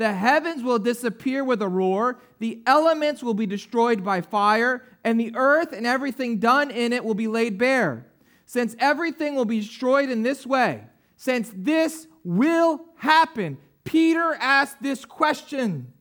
The 0.00 0.14
heavens 0.14 0.62
will 0.62 0.78
disappear 0.78 1.44
with 1.44 1.60
a 1.60 1.68
roar, 1.68 2.18
the 2.38 2.62
elements 2.64 3.22
will 3.22 3.34
be 3.34 3.44
destroyed 3.44 4.02
by 4.02 4.22
fire, 4.22 4.82
and 5.04 5.20
the 5.20 5.36
earth 5.36 5.74
and 5.74 5.86
everything 5.86 6.38
done 6.38 6.70
in 6.70 6.94
it 6.94 7.04
will 7.04 7.12
be 7.12 7.28
laid 7.28 7.58
bare. 7.58 8.06
Since 8.46 8.74
everything 8.78 9.34
will 9.34 9.44
be 9.44 9.60
destroyed 9.60 10.08
in 10.08 10.22
this 10.22 10.46
way, 10.46 10.84
since 11.18 11.52
this 11.54 12.06
will 12.24 12.86
happen, 12.96 13.58
Peter 13.84 14.32
asked 14.40 14.82
this 14.82 15.04
question 15.04 15.92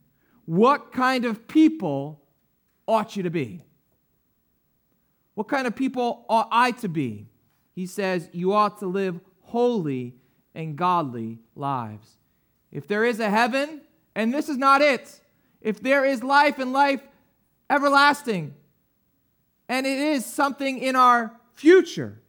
What 0.45 0.93
kind 0.93 1.25
of 1.25 1.45
people 1.49 2.21
ought 2.87 3.17
you 3.17 3.23
to 3.23 3.29
be? 3.29 3.65
What 5.33 5.49
kind 5.49 5.67
of 5.67 5.75
people 5.75 6.23
ought 6.29 6.47
I 6.53 6.71
to 6.71 6.87
be? 6.87 7.27
He 7.75 7.85
says, 7.85 8.29
You 8.31 8.53
ought 8.53 8.79
to 8.79 8.87
live 8.87 9.19
holy 9.41 10.15
and 10.55 10.77
godly 10.77 11.39
lives. 11.53 12.15
If 12.71 12.87
there 12.87 13.03
is 13.03 13.19
a 13.19 13.29
heaven, 13.29 13.81
and 14.19 14.33
this 14.33 14.49
is 14.49 14.57
not 14.57 14.81
it, 14.81 15.21
if 15.61 15.81
there 15.81 16.03
is 16.03 16.21
life 16.21 16.59
and 16.59 16.73
life 16.73 16.99
everlasting, 17.69 18.53
and 19.69 19.87
it 19.87 19.97
is 19.97 20.25
something 20.25 20.77
in 20.79 20.97
our 20.97 21.31
future, 21.53 22.19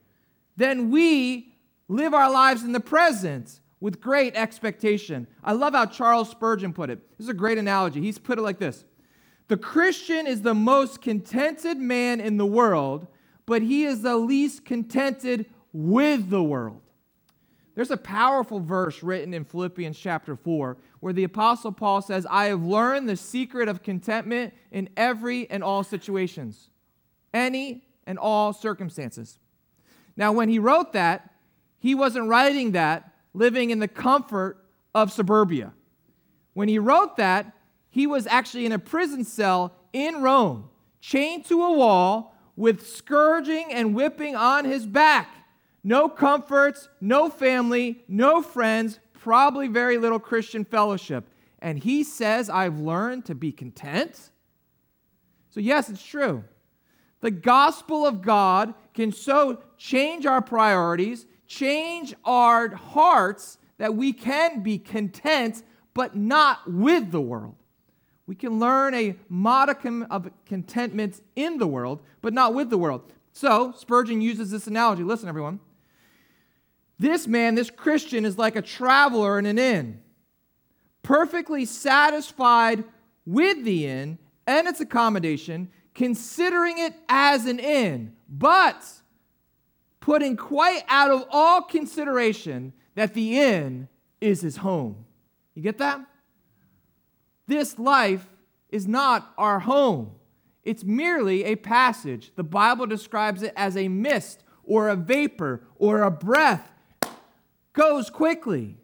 then 0.56 0.92
we 0.92 1.52
live 1.88 2.14
our 2.14 2.30
lives 2.30 2.62
in 2.62 2.70
the 2.70 2.78
present 2.78 3.58
with 3.80 4.00
great 4.00 4.36
expectation. 4.36 5.26
I 5.42 5.52
love 5.52 5.72
how 5.72 5.86
Charles 5.86 6.30
Spurgeon 6.30 6.72
put 6.72 6.90
it. 6.90 7.00
This 7.18 7.24
is 7.24 7.28
a 7.28 7.34
great 7.34 7.58
analogy. 7.58 8.00
He's 8.00 8.18
put 8.18 8.38
it 8.38 8.42
like 8.42 8.60
this 8.60 8.84
The 9.48 9.56
Christian 9.56 10.28
is 10.28 10.42
the 10.42 10.54
most 10.54 11.02
contented 11.02 11.76
man 11.76 12.20
in 12.20 12.36
the 12.36 12.46
world, 12.46 13.08
but 13.46 13.62
he 13.62 13.82
is 13.82 14.02
the 14.02 14.16
least 14.16 14.64
contented 14.64 15.46
with 15.72 16.30
the 16.30 16.42
world. 16.42 16.82
There's 17.74 17.90
a 17.90 17.96
powerful 17.96 18.60
verse 18.60 19.02
written 19.02 19.34
in 19.34 19.44
Philippians 19.44 19.98
chapter 19.98 20.36
4 20.36 20.76
where 21.00 21.12
the 21.12 21.24
Apostle 21.24 21.72
Paul 21.72 22.02
says, 22.02 22.26
I 22.30 22.46
have 22.46 22.62
learned 22.62 23.08
the 23.08 23.16
secret 23.16 23.68
of 23.68 23.82
contentment 23.82 24.54
in 24.70 24.88
every 24.96 25.50
and 25.50 25.64
all 25.64 25.82
situations, 25.82 26.68
any 27.34 27.84
and 28.06 28.18
all 28.18 28.52
circumstances. 28.52 29.38
Now, 30.16 30.32
when 30.32 30.48
he 30.48 30.58
wrote 30.58 30.92
that, 30.92 31.30
he 31.78 31.94
wasn't 31.94 32.28
writing 32.28 32.72
that 32.72 33.12
living 33.32 33.70
in 33.70 33.78
the 33.78 33.88
comfort 33.88 34.62
of 34.94 35.10
suburbia. 35.12 35.72
When 36.52 36.68
he 36.68 36.78
wrote 36.78 37.16
that, 37.16 37.52
he 37.88 38.06
was 38.06 38.26
actually 38.26 38.66
in 38.66 38.72
a 38.72 38.78
prison 38.78 39.24
cell 39.24 39.74
in 39.92 40.20
Rome, 40.20 40.68
chained 41.00 41.46
to 41.46 41.62
a 41.62 41.72
wall 41.72 42.36
with 42.56 42.86
scourging 42.86 43.72
and 43.72 43.94
whipping 43.94 44.36
on 44.36 44.64
his 44.64 44.86
back. 44.86 45.28
No 45.82 46.08
comforts, 46.08 46.88
no 47.00 47.30
family, 47.30 48.04
no 48.06 48.42
friends, 48.42 48.98
probably 49.20 49.68
very 49.68 49.98
little 49.98 50.18
Christian 50.18 50.64
fellowship. 50.64 51.28
And 51.60 51.78
he 51.78 52.02
says, 52.02 52.48
I've 52.48 52.78
learned 52.78 53.26
to 53.26 53.34
be 53.34 53.52
content. 53.52 54.30
So, 55.50 55.60
yes, 55.60 55.88
it's 55.90 56.04
true. 56.04 56.44
The 57.20 57.30
gospel 57.30 58.06
of 58.06 58.22
God 58.22 58.74
can 58.94 59.12
so 59.12 59.62
change 59.76 60.24
our 60.24 60.40
priorities, 60.40 61.26
change 61.46 62.14
our 62.24 62.74
hearts, 62.74 63.58
that 63.76 63.94
we 63.94 64.12
can 64.12 64.62
be 64.62 64.78
content, 64.78 65.62
but 65.92 66.16
not 66.16 66.70
with 66.70 67.10
the 67.10 67.20
world. 67.20 67.56
We 68.26 68.34
can 68.36 68.58
learn 68.58 68.94
a 68.94 69.16
modicum 69.28 70.06
of 70.10 70.30
contentment 70.46 71.20
in 71.36 71.58
the 71.58 71.66
world, 71.66 72.00
but 72.22 72.32
not 72.32 72.54
with 72.54 72.70
the 72.70 72.78
world. 72.78 73.12
So, 73.32 73.72
Spurgeon 73.76 74.20
uses 74.20 74.50
this 74.50 74.66
analogy. 74.66 75.02
Listen, 75.02 75.28
everyone. 75.28 75.60
This 77.00 77.26
man, 77.26 77.54
this 77.54 77.70
Christian, 77.70 78.26
is 78.26 78.36
like 78.36 78.56
a 78.56 78.62
traveler 78.62 79.38
in 79.38 79.46
an 79.46 79.58
inn, 79.58 80.02
perfectly 81.02 81.64
satisfied 81.64 82.84
with 83.24 83.64
the 83.64 83.86
inn 83.86 84.18
and 84.46 84.68
its 84.68 84.82
accommodation, 84.82 85.70
considering 85.94 86.76
it 86.76 86.92
as 87.08 87.46
an 87.46 87.58
inn, 87.58 88.12
but 88.28 88.86
putting 90.00 90.36
quite 90.36 90.82
out 90.88 91.10
of 91.10 91.24
all 91.30 91.62
consideration 91.62 92.74
that 92.96 93.14
the 93.14 93.40
inn 93.40 93.88
is 94.20 94.42
his 94.42 94.58
home. 94.58 95.06
You 95.54 95.62
get 95.62 95.78
that? 95.78 96.02
This 97.46 97.78
life 97.78 98.26
is 98.68 98.86
not 98.86 99.32
our 99.38 99.60
home. 99.60 100.10
It's 100.64 100.84
merely 100.84 101.44
a 101.44 101.56
passage. 101.56 102.32
The 102.36 102.44
Bible 102.44 102.84
describes 102.84 103.42
it 103.42 103.54
as 103.56 103.74
a 103.74 103.88
mist 103.88 104.44
or 104.64 104.90
a 104.90 104.96
vapor 104.96 105.62
or 105.78 106.02
a 106.02 106.10
breath 106.10 106.70
goes 107.80 108.10
quickly. 108.10 108.76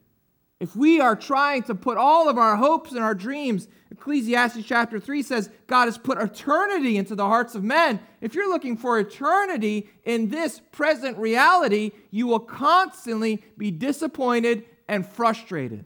If 0.59 0.75
we 0.75 1.01
are 1.01 1.15
trying 1.15 1.65
to 1.65 1.75
put 1.75 1.99
all 1.99 2.31
of 2.31 2.39
our 2.39 2.57
hopes 2.57 2.93
and 2.93 3.01
our 3.01 3.15
dreams, 3.15 3.69
Ecclesiastes 3.91 4.65
chapter 4.65 4.99
3 4.99 5.23
says 5.23 5.51
God 5.67 5.85
has 5.85 5.99
put 5.99 6.17
eternity 6.17 6.97
into 6.97 7.15
the 7.15 7.27
hearts 7.27 7.55
of 7.55 7.63
men. 7.63 8.01
If 8.23 8.35
you're 8.35 8.49
looking 8.49 8.79
for 8.79 8.99
eternity 8.99 9.91
in 10.05 10.31
this 10.31 10.63
present 10.73 11.19
reality, 11.19 11.93
you 12.11 12.27
will 12.27 12.41
constantly 12.41 13.45
be 13.59 13.71
disappointed 13.71 14.65
and 14.89 15.07
frustrated. 15.07 15.85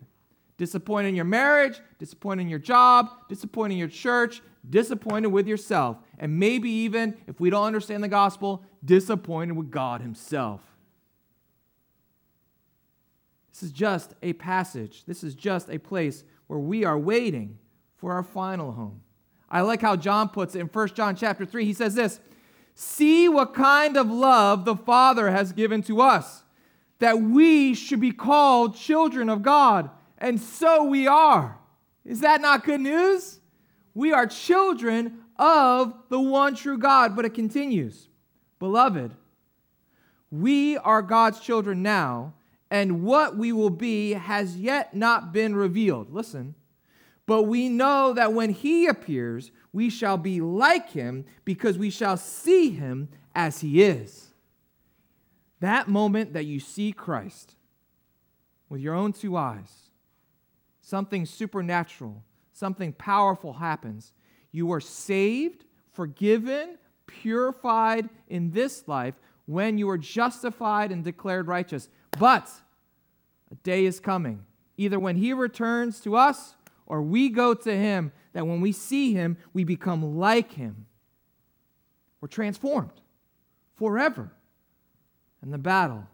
Disappointed 0.57 1.09
in 1.09 1.17
your 1.17 1.25
marriage, 1.25 1.81
disappointed 1.99 2.43
in 2.43 2.49
your 2.49 2.61
job, 2.61 3.11
disappointed 3.29 3.73
in 3.73 3.79
your 3.81 3.89
church, 3.89 4.41
disappointed 4.69 5.29
with 5.29 5.49
yourself, 5.49 5.97
and 6.21 6.39
maybe 6.39 6.71
even, 6.71 7.17
if 7.27 7.41
we 7.41 7.51
don't 7.51 7.67
understand 7.67 8.05
the 8.05 8.09
gospel, 8.09 8.63
disappointed 8.85 9.57
with 9.57 9.69
God 9.69 10.01
Himself. 10.01 10.70
This 13.53 13.63
is 13.63 13.73
just 13.73 14.15
a 14.23 14.33
passage. 14.35 15.05
This 15.07 15.25
is 15.25 15.35
just 15.35 15.69
a 15.71 15.79
place 15.79 16.25
where 16.47 16.59
we 16.59 16.85
are 16.85 16.99
waiting 16.99 17.59
for 17.97 18.13
our 18.13 18.23
final 18.23 18.73
home. 18.73 19.01
I 19.49 19.63
like 19.63 19.83
how 19.83 19.97
John 19.97 20.29
puts 20.29 20.55
it 20.55 20.61
in 20.61 20.67
1 20.67 20.89
John 20.89 21.17
chapter 21.17 21.45
3. 21.45 21.65
He 21.65 21.73
says 21.73 21.95
this 21.95 22.21
See 22.75 23.29
what 23.29 23.53
kind 23.53 23.97
of 23.97 24.11
love 24.11 24.65
the 24.65 24.77
Father 24.77 25.31
has 25.31 25.53
given 25.53 25.83
to 25.83 26.01
us, 26.01 26.45
that 26.99 27.21
we 27.21 27.75
should 27.75 28.01
be 28.01 28.13
called 28.13 28.77
children 28.77 29.29
of 29.29 29.43
God. 29.43 29.91
And 30.19 30.41
so 30.41 30.85
we 30.85 31.07
are. 31.07 31.59
Is 32.05 32.21
that 32.21 32.41
not 32.41 32.65
good 32.65 32.81
news? 32.81 33.41
We 33.95 34.13
are 34.13 34.27
children 34.27 35.19
of 35.37 35.95
the 36.09 36.21
one 36.21 36.55
true 36.55 36.79
God. 36.79 37.17
But 37.17 37.25
it 37.25 37.35
continues 37.35 38.09
Beloved, 38.59 39.15
we 40.31 40.77
are 40.79 41.03
God's 41.03 41.41
children 41.41 41.83
now 41.83 42.35
and 42.71 43.03
what 43.03 43.37
we 43.37 43.53
will 43.53 43.71
be 43.71 44.13
has 44.13 44.57
yet 44.57 44.95
not 44.95 45.33
been 45.33 45.55
revealed. 45.55 46.13
Listen. 46.13 46.55
But 47.27 47.45
we 47.45 47.69
know 47.69 48.13
that 48.15 48.33
when 48.33 48.51
he 48.51 48.87
appears, 48.87 49.53
we 49.73 49.89
shall 49.89 50.17
be 50.17 50.41
like 50.41 50.91
him 50.91 51.25
because 51.45 51.79
we 51.79 51.91
shall 51.91 52.17
see 52.17 52.71
him 52.71 53.09
as 53.35 53.61
he 53.61 53.83
is. 53.83 54.31
That 55.61 55.89
moment 55.89 56.33
that 56.33 56.47
you 56.47 56.59
see 56.59 56.91
Christ 56.91 57.55
with 58.69 58.81
your 58.81 58.95
own 58.95 59.13
two 59.13 59.37
eyes, 59.37 59.91
something 60.81 61.27
supernatural, 61.27 62.25
something 62.53 62.93
powerful 62.95 63.53
happens. 63.53 64.13
You 64.51 64.73
are 64.73 64.81
saved, 64.81 65.65
forgiven, 65.93 66.79
purified 67.07 68.09
in 68.29 68.51
this 68.51 68.89
life 68.89 69.15
when 69.47 69.79
you 69.79 69.89
are 69.91 69.99
justified 69.99 70.91
and 70.91 71.05
declared 71.05 71.47
righteous. 71.47 71.89
But 72.19 72.51
a 73.51 73.55
day 73.57 73.85
is 73.85 74.01
coming, 74.01 74.45
either 74.77 74.99
when 74.99 75.17
he 75.17 75.33
returns 75.33 76.01
to 76.01 76.17
us 76.17 76.57
or 76.87 77.03
we 77.03 77.29
go 77.29 77.55
to 77.55 77.77
him, 77.77 78.13
that 78.33 78.47
when 78.47 78.61
we 78.61 78.73
see 78.73 79.13
him, 79.13 79.37
we 79.53 79.65
become 79.65 80.19
like 80.19 80.53
him. 80.53 80.87
We're 82.21 82.29
transformed 82.29 83.01
forever. 83.77 84.33
And 85.43 85.53
the 85.53 85.59
battle 85.59 86.07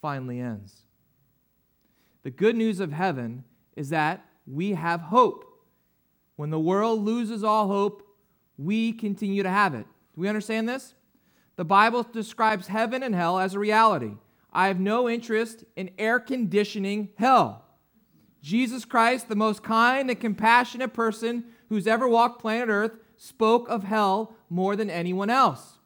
finally 0.00 0.40
ends. 0.40 0.82
The 2.22 2.30
good 2.30 2.56
news 2.56 2.80
of 2.80 2.92
heaven 2.92 3.44
is 3.76 3.90
that 3.90 4.24
we 4.46 4.72
have 4.72 5.00
hope. 5.00 5.44
When 6.36 6.50
the 6.50 6.60
world 6.60 7.04
loses 7.04 7.44
all 7.44 7.68
hope, 7.68 8.02
we 8.56 8.92
continue 8.92 9.42
to 9.42 9.50
have 9.50 9.74
it. 9.74 9.86
Do 10.14 10.20
we 10.20 10.28
understand 10.28 10.68
this? 10.68 10.94
The 11.56 11.64
Bible 11.64 12.02
describes 12.02 12.68
heaven 12.68 13.02
and 13.02 13.14
hell 13.14 13.38
as 13.38 13.54
a 13.54 13.58
reality. 13.58 14.12
I 14.52 14.68
have 14.68 14.78
no 14.78 15.08
interest 15.08 15.64
in 15.76 15.90
air 15.98 16.20
conditioning 16.20 17.10
hell. 17.16 17.64
Jesus 18.42 18.84
Christ, 18.84 19.28
the 19.28 19.36
most 19.36 19.62
kind 19.62 20.10
and 20.10 20.20
compassionate 20.20 20.92
person 20.92 21.44
who's 21.68 21.86
ever 21.86 22.08
walked 22.08 22.40
planet 22.40 22.68
Earth, 22.68 22.92
spoke 23.16 23.68
of 23.68 23.84
hell 23.84 24.34
more 24.50 24.74
than 24.76 24.90
anyone 24.90 25.30
else. 25.30 25.78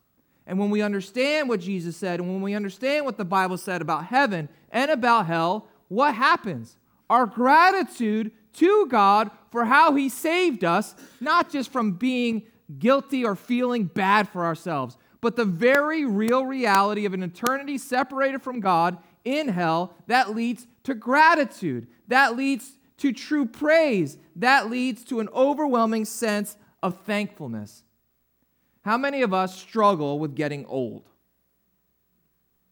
And 0.47 0.59
when 0.59 0.71
we 0.71 0.81
understand 0.81 1.49
what 1.49 1.61
Jesus 1.61 1.97
said, 1.97 2.21
and 2.21 2.29
when 2.29 2.41
we 2.41 2.55
understand 2.55 3.05
what 3.05 3.19
the 3.19 3.25
Bible 3.25 3.59
said 3.59 3.83
about 3.83 4.07
heaven 4.07 4.49
and 4.71 4.91
about 4.91 5.27
hell, 5.27 5.69
what 5.89 6.15
happens? 6.15 6.77
Our 7.11 7.27
gratitude 7.27 8.33
to 8.55 8.87
God 8.87 9.31
for 9.51 9.67
how 9.67 9.95
He 9.95 10.09
saved 10.09 10.65
us, 10.65 10.95
not 11.21 11.51
just 11.51 11.71
from 11.71 11.93
being 11.93 12.43
guilty 12.79 13.25
or 13.25 13.37
feeling 13.37 13.85
bad 13.85 14.29
for 14.29 14.45
ourselves, 14.45 14.97
but 15.27 15.35
the 15.35 15.45
very 15.45 16.05
real 16.05 16.47
reality 16.47 17.05
of 17.05 17.13
an 17.13 17.21
eternity 17.21 17.79
separated 17.79 18.41
from 18.41 18.61
God 18.61 18.97
in 19.25 19.49
hell 19.49 19.93
that 20.07 20.37
leads 20.37 20.69
to 20.85 20.95
gratitude, 20.95 21.89
that 22.07 22.37
leads 22.37 22.77
to 22.99 23.13
true 23.13 23.45
praise, 23.45 24.19
that 24.37 24.71
leads 24.71 25.03
to 25.07 25.19
an 25.19 25.29
overwhelming 25.35 26.05
sense 26.05 26.57
of 26.81 27.01
thankfulness. 27.01 27.83
How 28.85 28.97
many 28.97 29.23
of 29.23 29.35
us 29.35 29.59
struggle 29.59 30.21
with 30.21 30.37
getting 30.37 30.65
old? 30.67 31.03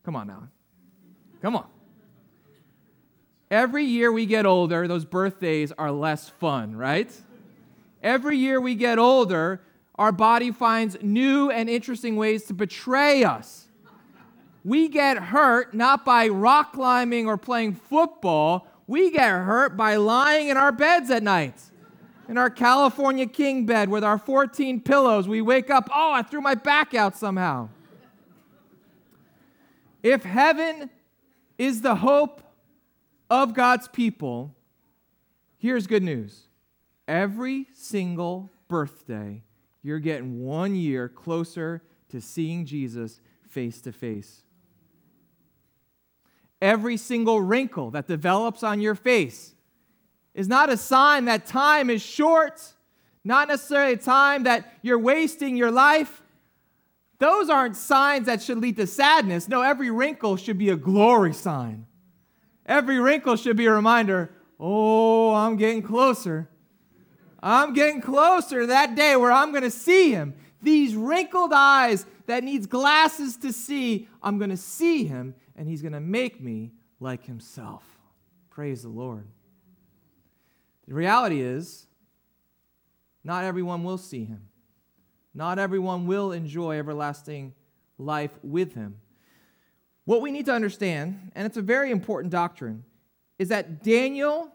Come 0.04 0.14
on 0.14 0.28
now. 0.28 0.48
Come 1.42 1.56
on. 1.56 1.66
Every 3.50 3.82
year 3.82 4.12
we 4.12 4.26
get 4.26 4.46
older, 4.46 4.86
those 4.86 5.04
birthdays 5.04 5.72
are 5.72 5.90
less 5.90 6.28
fun, 6.28 6.76
right? 6.76 7.10
Every 8.00 8.38
year 8.38 8.60
we 8.60 8.76
get 8.76 9.00
older, 9.00 9.60
our 9.96 10.12
body 10.12 10.50
finds 10.50 10.96
new 11.02 11.50
and 11.50 11.68
interesting 11.68 12.16
ways 12.16 12.44
to 12.44 12.54
betray 12.54 13.24
us. 13.24 13.68
We 14.64 14.88
get 14.88 15.18
hurt 15.18 15.74
not 15.74 16.04
by 16.04 16.28
rock 16.28 16.72
climbing 16.72 17.26
or 17.26 17.36
playing 17.36 17.74
football, 17.74 18.66
we 18.86 19.10
get 19.10 19.30
hurt 19.30 19.76
by 19.76 19.96
lying 19.96 20.48
in 20.48 20.56
our 20.56 20.72
beds 20.72 21.10
at 21.10 21.22
night. 21.22 21.60
In 22.28 22.38
our 22.38 22.50
California 22.50 23.26
king 23.26 23.66
bed 23.66 23.90
with 23.90 24.02
our 24.02 24.18
14 24.18 24.80
pillows, 24.80 25.28
we 25.28 25.42
wake 25.42 25.70
up, 25.70 25.88
oh, 25.94 26.12
I 26.12 26.22
threw 26.22 26.40
my 26.40 26.54
back 26.54 26.94
out 26.94 27.16
somehow. 27.16 27.68
If 30.02 30.22
heaven 30.22 30.90
is 31.58 31.82
the 31.82 31.96
hope 31.96 32.42
of 33.30 33.54
God's 33.54 33.88
people, 33.88 34.54
here's 35.58 35.86
good 35.86 36.02
news. 36.02 36.48
Every 37.06 37.68
single 37.74 38.50
birthday, 38.68 39.43
you're 39.84 40.00
getting 40.00 40.40
one 40.40 40.74
year 40.74 41.08
closer 41.08 41.82
to 42.08 42.20
seeing 42.20 42.64
Jesus 42.64 43.20
face 43.48 43.80
to 43.82 43.92
face. 43.92 44.42
Every 46.60 46.96
single 46.96 47.40
wrinkle 47.42 47.90
that 47.90 48.08
develops 48.08 48.62
on 48.62 48.80
your 48.80 48.94
face 48.94 49.54
is 50.34 50.48
not 50.48 50.70
a 50.70 50.78
sign 50.78 51.26
that 51.26 51.44
time 51.44 51.90
is 51.90 52.02
short, 52.02 52.62
not 53.22 53.48
necessarily 53.48 53.92
a 53.92 53.98
time 53.98 54.44
that 54.44 54.72
you're 54.80 54.98
wasting 54.98 55.56
your 55.56 55.70
life. 55.70 56.22
Those 57.18 57.50
aren't 57.50 57.76
signs 57.76 58.26
that 58.26 58.42
should 58.42 58.58
lead 58.58 58.76
to 58.76 58.86
sadness. 58.86 59.48
No, 59.48 59.60
every 59.60 59.90
wrinkle 59.90 60.36
should 60.36 60.58
be 60.58 60.70
a 60.70 60.76
glory 60.76 61.34
sign. 61.34 61.86
Every 62.64 62.98
wrinkle 62.98 63.36
should 63.36 63.56
be 63.56 63.66
a 63.66 63.72
reminder 63.72 64.30
oh, 64.58 65.34
I'm 65.34 65.56
getting 65.56 65.82
closer. 65.82 66.48
I'm 67.44 67.74
getting 67.74 68.00
closer 68.00 68.62
to 68.62 68.66
that 68.68 68.94
day 68.94 69.16
where 69.16 69.30
I'm 69.30 69.50
going 69.50 69.64
to 69.64 69.70
see 69.70 70.12
him. 70.12 70.34
These 70.62 70.96
wrinkled 70.96 71.52
eyes 71.52 72.06
that 72.26 72.42
needs 72.42 72.66
glasses 72.66 73.36
to 73.38 73.52
see, 73.52 74.08
I'm 74.22 74.38
going 74.38 74.50
to 74.50 74.56
see 74.56 75.04
him 75.04 75.34
and 75.54 75.68
he's 75.68 75.82
going 75.82 75.92
to 75.92 76.00
make 76.00 76.40
me 76.40 76.72
like 77.00 77.26
himself. 77.26 77.84
Praise 78.48 78.82
the 78.82 78.88
Lord. 78.88 79.26
The 80.88 80.94
reality 80.94 81.42
is, 81.42 81.86
not 83.22 83.44
everyone 83.44 83.84
will 83.84 83.98
see 83.98 84.24
him. 84.24 84.48
Not 85.34 85.58
everyone 85.58 86.06
will 86.06 86.32
enjoy 86.32 86.78
everlasting 86.78 87.52
life 87.98 88.30
with 88.42 88.74
him. 88.74 88.96
What 90.06 90.22
we 90.22 90.30
need 90.30 90.46
to 90.46 90.52
understand, 90.52 91.32
and 91.34 91.46
it's 91.46 91.56
a 91.56 91.62
very 91.62 91.90
important 91.90 92.32
doctrine, 92.32 92.84
is 93.38 93.48
that 93.48 93.82
Daniel 93.82 94.50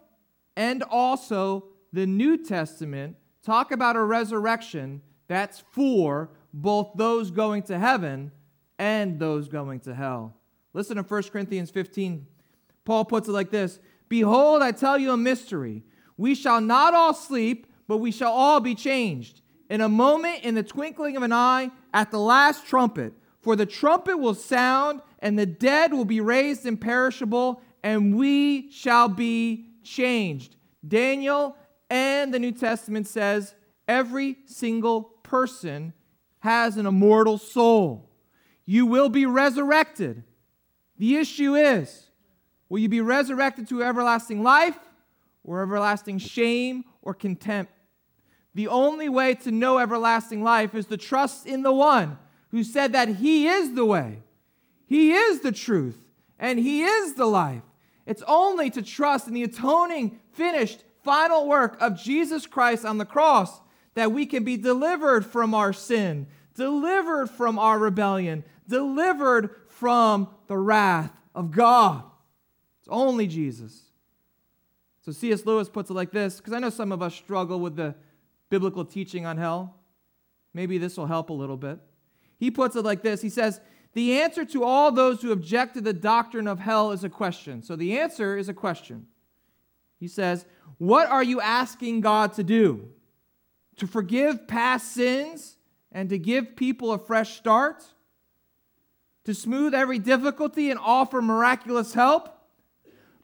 and 0.56 0.82
also 0.82 1.66
the 1.92 2.06
New 2.06 2.36
Testament 2.36 3.16
talk 3.42 3.72
about 3.72 3.96
a 3.96 4.02
resurrection 4.02 5.02
that's 5.28 5.62
for 5.70 6.30
both 6.52 6.90
those 6.94 7.30
going 7.30 7.62
to 7.64 7.78
heaven 7.78 8.32
and 8.78 9.18
those 9.18 9.48
going 9.48 9.80
to 9.80 9.94
hell. 9.94 10.34
Listen 10.72 10.96
to 10.96 11.02
1 11.02 11.22
Corinthians 11.24 11.70
15. 11.70 12.26
Paul 12.84 13.04
puts 13.04 13.28
it 13.28 13.32
like 13.32 13.50
this 13.50 13.78
Behold, 14.08 14.62
I 14.62 14.72
tell 14.72 14.98
you 14.98 15.12
a 15.12 15.16
mystery. 15.16 15.84
We 16.16 16.34
shall 16.34 16.60
not 16.60 16.94
all 16.94 17.14
sleep, 17.14 17.66
but 17.86 17.98
we 17.98 18.10
shall 18.10 18.32
all 18.32 18.60
be 18.60 18.74
changed. 18.74 19.40
In 19.68 19.80
a 19.80 19.88
moment, 19.88 20.42
in 20.42 20.54
the 20.54 20.62
twinkling 20.62 21.16
of 21.16 21.22
an 21.22 21.32
eye, 21.32 21.70
at 21.94 22.10
the 22.10 22.18
last 22.18 22.66
trumpet. 22.66 23.14
For 23.40 23.56
the 23.56 23.66
trumpet 23.66 24.18
will 24.18 24.34
sound, 24.34 25.00
and 25.20 25.38
the 25.38 25.46
dead 25.46 25.92
will 25.92 26.04
be 26.04 26.20
raised 26.20 26.66
imperishable, 26.66 27.62
and 27.82 28.16
we 28.16 28.70
shall 28.70 29.08
be 29.08 29.66
changed. 29.82 30.56
Daniel 30.86 31.56
and 31.90 32.32
the 32.32 32.38
New 32.38 32.52
Testament 32.52 33.08
says 33.08 33.54
every 33.88 34.38
single 34.46 35.02
person 35.02 35.92
has 36.38 36.76
an 36.76 36.86
immortal 36.86 37.36
soul. 37.36 38.08
You 38.64 38.86
will 38.86 39.08
be 39.08 39.26
resurrected. 39.26 40.22
The 40.96 41.16
issue 41.16 41.56
is 41.56 42.06
will 42.68 42.78
you 42.78 42.88
be 42.88 43.00
resurrected 43.00 43.68
to 43.68 43.82
everlasting 43.82 44.42
life 44.44 44.78
or 45.42 45.60
everlasting 45.60 46.18
shame 46.18 46.84
or 47.02 47.12
contempt? 47.12 47.72
The 48.54 48.68
only 48.68 49.08
way 49.08 49.34
to 49.36 49.50
know 49.50 49.78
everlasting 49.78 50.42
life 50.42 50.74
is 50.74 50.86
to 50.86 50.96
trust 50.96 51.46
in 51.46 51.62
the 51.62 51.72
one 51.72 52.18
who 52.50 52.62
said 52.62 52.92
that 52.92 53.08
he 53.08 53.48
is 53.48 53.74
the 53.74 53.84
way, 53.84 54.22
he 54.86 55.12
is 55.12 55.40
the 55.40 55.52
truth, 55.52 56.08
and 56.38 56.58
he 56.58 56.82
is 56.82 57.14
the 57.14 57.26
life. 57.26 57.62
It's 58.06 58.22
only 58.26 58.70
to 58.70 58.82
trust 58.82 59.28
in 59.28 59.34
the 59.34 59.44
atoning, 59.44 60.18
finished, 60.32 60.84
final 61.02 61.48
work 61.48 61.76
of 61.80 62.00
Jesus 62.00 62.46
Christ 62.46 62.84
on 62.84 62.98
the 62.98 63.04
cross 63.04 63.60
that 63.94 64.12
we 64.12 64.26
can 64.26 64.44
be 64.44 64.56
delivered 64.56 65.26
from 65.26 65.54
our 65.54 65.72
sin, 65.72 66.26
delivered 66.54 67.28
from 67.28 67.58
our 67.58 67.78
rebellion, 67.78 68.44
delivered 68.68 69.50
from 69.68 70.28
the 70.46 70.56
wrath 70.56 71.12
of 71.34 71.50
God. 71.50 72.04
It's 72.80 72.88
only 72.88 73.26
Jesus. 73.26 73.90
So 75.02 75.12
C.S. 75.12 75.46
Lewis 75.46 75.68
puts 75.68 75.90
it 75.90 75.94
like 75.94 76.12
this, 76.12 76.36
because 76.36 76.52
I 76.52 76.58
know 76.58 76.70
some 76.70 76.92
of 76.92 77.02
us 77.02 77.14
struggle 77.14 77.60
with 77.60 77.76
the 77.76 77.94
biblical 78.48 78.84
teaching 78.84 79.26
on 79.26 79.38
hell. 79.38 79.76
Maybe 80.52 80.78
this 80.78 80.96
will 80.96 81.06
help 81.06 81.30
a 81.30 81.34
little 81.34 81.56
bit. 81.56 81.78
He 82.38 82.50
puts 82.50 82.76
it 82.76 82.84
like 82.84 83.02
this 83.02 83.22
He 83.22 83.28
says, 83.28 83.60
The 83.94 84.20
answer 84.20 84.44
to 84.46 84.64
all 84.64 84.92
those 84.92 85.22
who 85.22 85.32
object 85.32 85.74
to 85.74 85.80
the 85.80 85.92
doctrine 85.92 86.46
of 86.46 86.58
hell 86.58 86.92
is 86.92 87.04
a 87.04 87.08
question. 87.08 87.62
So 87.62 87.76
the 87.76 87.98
answer 87.98 88.36
is 88.36 88.48
a 88.48 88.54
question. 88.54 89.06
He 90.00 90.08
says, 90.08 90.44
What 90.78 91.08
are 91.08 91.22
you 91.22 91.40
asking 91.40 92.00
God 92.00 92.32
to 92.32 92.42
do? 92.42 92.88
To 93.76 93.86
forgive 93.86 94.48
past 94.48 94.92
sins 94.92 95.56
and 95.92 96.08
to 96.08 96.18
give 96.18 96.56
people 96.56 96.92
a 96.92 96.98
fresh 96.98 97.36
start? 97.36 97.84
to 99.24 99.34
smooth 99.34 99.74
every 99.74 99.98
difficulty 99.98 100.70
and 100.70 100.80
offer 100.82 101.20
miraculous 101.20 101.94
help. 101.94 102.36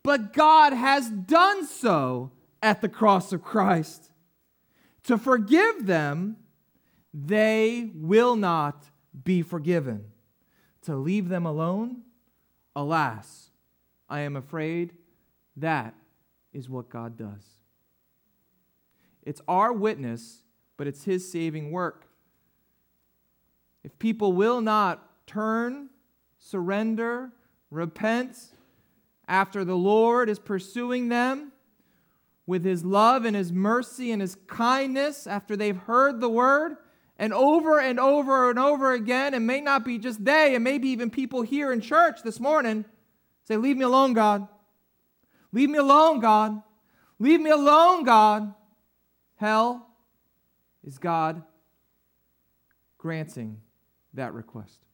But 0.02 0.32
God 0.32 0.72
has 0.72 1.10
done 1.10 1.66
so 1.66 2.30
at 2.62 2.80
the 2.80 2.88
cross 2.88 3.32
of 3.32 3.42
Christ. 3.42 4.10
To 5.04 5.18
forgive 5.18 5.86
them, 5.86 6.36
they 7.12 7.90
will 7.94 8.36
not 8.36 8.84
be 9.24 9.42
forgiven. 9.42 10.04
To 10.82 10.94
leave 10.94 11.28
them 11.28 11.46
alone, 11.46 12.02
alas, 12.76 13.50
I 14.08 14.20
am 14.20 14.36
afraid 14.36 14.92
that 15.56 15.94
is 16.56 16.70
what 16.70 16.88
God 16.88 17.18
does. 17.18 17.44
It's 19.22 19.42
our 19.46 19.72
witness, 19.72 20.42
but 20.76 20.86
it's 20.86 21.04
His 21.04 21.30
saving 21.30 21.70
work. 21.70 22.08
If 23.84 23.98
people 23.98 24.32
will 24.32 24.60
not 24.60 25.26
turn, 25.26 25.90
surrender, 26.38 27.30
repent 27.70 28.36
after 29.28 29.64
the 29.64 29.76
Lord 29.76 30.30
is 30.30 30.38
pursuing 30.38 31.08
them 31.08 31.52
with 32.46 32.64
his 32.64 32.84
love 32.84 33.24
and 33.24 33.34
his 33.34 33.52
mercy 33.52 34.12
and 34.12 34.22
his 34.22 34.36
kindness 34.46 35.26
after 35.26 35.56
they've 35.56 35.76
heard 35.76 36.20
the 36.20 36.28
word 36.28 36.76
and 37.18 37.32
over 37.32 37.80
and 37.80 37.98
over 37.98 38.50
and 38.50 38.58
over 38.58 38.92
again, 38.92 39.34
it 39.34 39.40
may 39.40 39.60
not 39.60 39.84
be 39.84 39.98
just 39.98 40.24
they, 40.24 40.54
and 40.54 40.62
maybe 40.62 40.88
even 40.88 41.10
people 41.10 41.42
here 41.42 41.72
in 41.72 41.80
church 41.80 42.22
this 42.22 42.38
morning 42.38 42.84
say, 43.44 43.56
Leave 43.56 43.76
me 43.76 43.84
alone, 43.84 44.12
God. 44.12 44.46
Leave 45.56 45.70
me 45.70 45.78
alone, 45.78 46.20
God. 46.20 46.60
Leave 47.18 47.40
me 47.40 47.48
alone, 47.48 48.04
God. 48.04 48.52
Hell 49.36 49.88
is 50.84 50.98
God 50.98 51.42
granting 52.98 53.62
that 54.12 54.34
request 54.34 54.84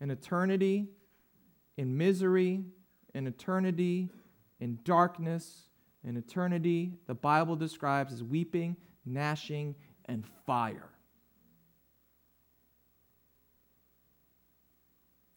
an 0.00 0.10
eternity 0.10 0.88
in 1.76 1.96
misery, 1.96 2.64
an 3.14 3.28
eternity 3.28 4.10
in 4.58 4.80
darkness, 4.82 5.68
an 6.02 6.16
eternity 6.16 6.94
the 7.06 7.14
Bible 7.14 7.54
describes 7.54 8.12
as 8.12 8.24
weeping, 8.24 8.76
gnashing, 9.04 9.76
and 10.06 10.24
fire. 10.44 10.90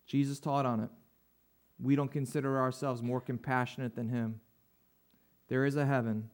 Jesus 0.07 0.39
taught 0.39 0.65
on 0.65 0.79
it. 0.79 0.89
We 1.81 1.95
don't 1.95 2.11
consider 2.11 2.59
ourselves 2.59 3.01
more 3.01 3.21
compassionate 3.21 3.95
than 3.95 4.09
him. 4.09 4.41
There 5.47 5.65
is 5.65 5.75
a 5.75 5.85
heaven, 5.85 6.29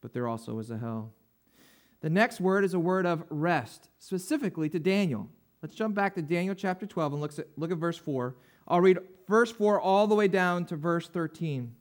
but 0.00 0.12
there 0.12 0.28
also 0.28 0.58
is 0.58 0.70
a 0.70 0.78
hell. 0.78 1.12
The 2.00 2.10
next 2.10 2.40
word 2.40 2.64
is 2.64 2.74
a 2.74 2.78
word 2.78 3.06
of 3.06 3.24
rest, 3.28 3.88
specifically 3.98 4.68
to 4.68 4.78
Daniel. 4.78 5.28
Let's 5.62 5.74
jump 5.74 5.94
back 5.96 6.14
to 6.14 6.22
Daniel 6.22 6.54
chapter 6.54 6.86
12 6.86 7.12
and 7.14 7.22
look 7.22 7.38
at, 7.38 7.46
look 7.56 7.72
at 7.72 7.78
verse 7.78 7.98
4. 7.98 8.36
I'll 8.68 8.80
read 8.80 8.98
verse 9.26 9.50
4 9.50 9.80
all 9.80 10.06
the 10.06 10.14
way 10.14 10.28
down 10.28 10.64
to 10.66 10.76
verse 10.76 11.08
13. 11.08 11.74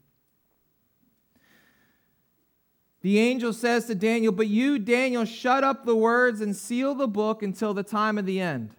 The 3.02 3.20
angel 3.20 3.54
says 3.54 3.86
to 3.86 3.96
Daniel, 3.96 4.34
But 4.34 4.48
you, 4.48 4.80
Daniel, 4.80 5.24
shut 5.26 5.64
up 5.64 5.86
the 5.86 5.96
words 5.96 6.42
and 6.42 6.56
seal 6.56 6.96
the 6.96 7.08
book 7.08 7.44
until 7.44 7.74
the 7.74 7.84
time 7.84 8.18
of 8.18 8.26
the 8.26 8.40
end. 8.42 8.72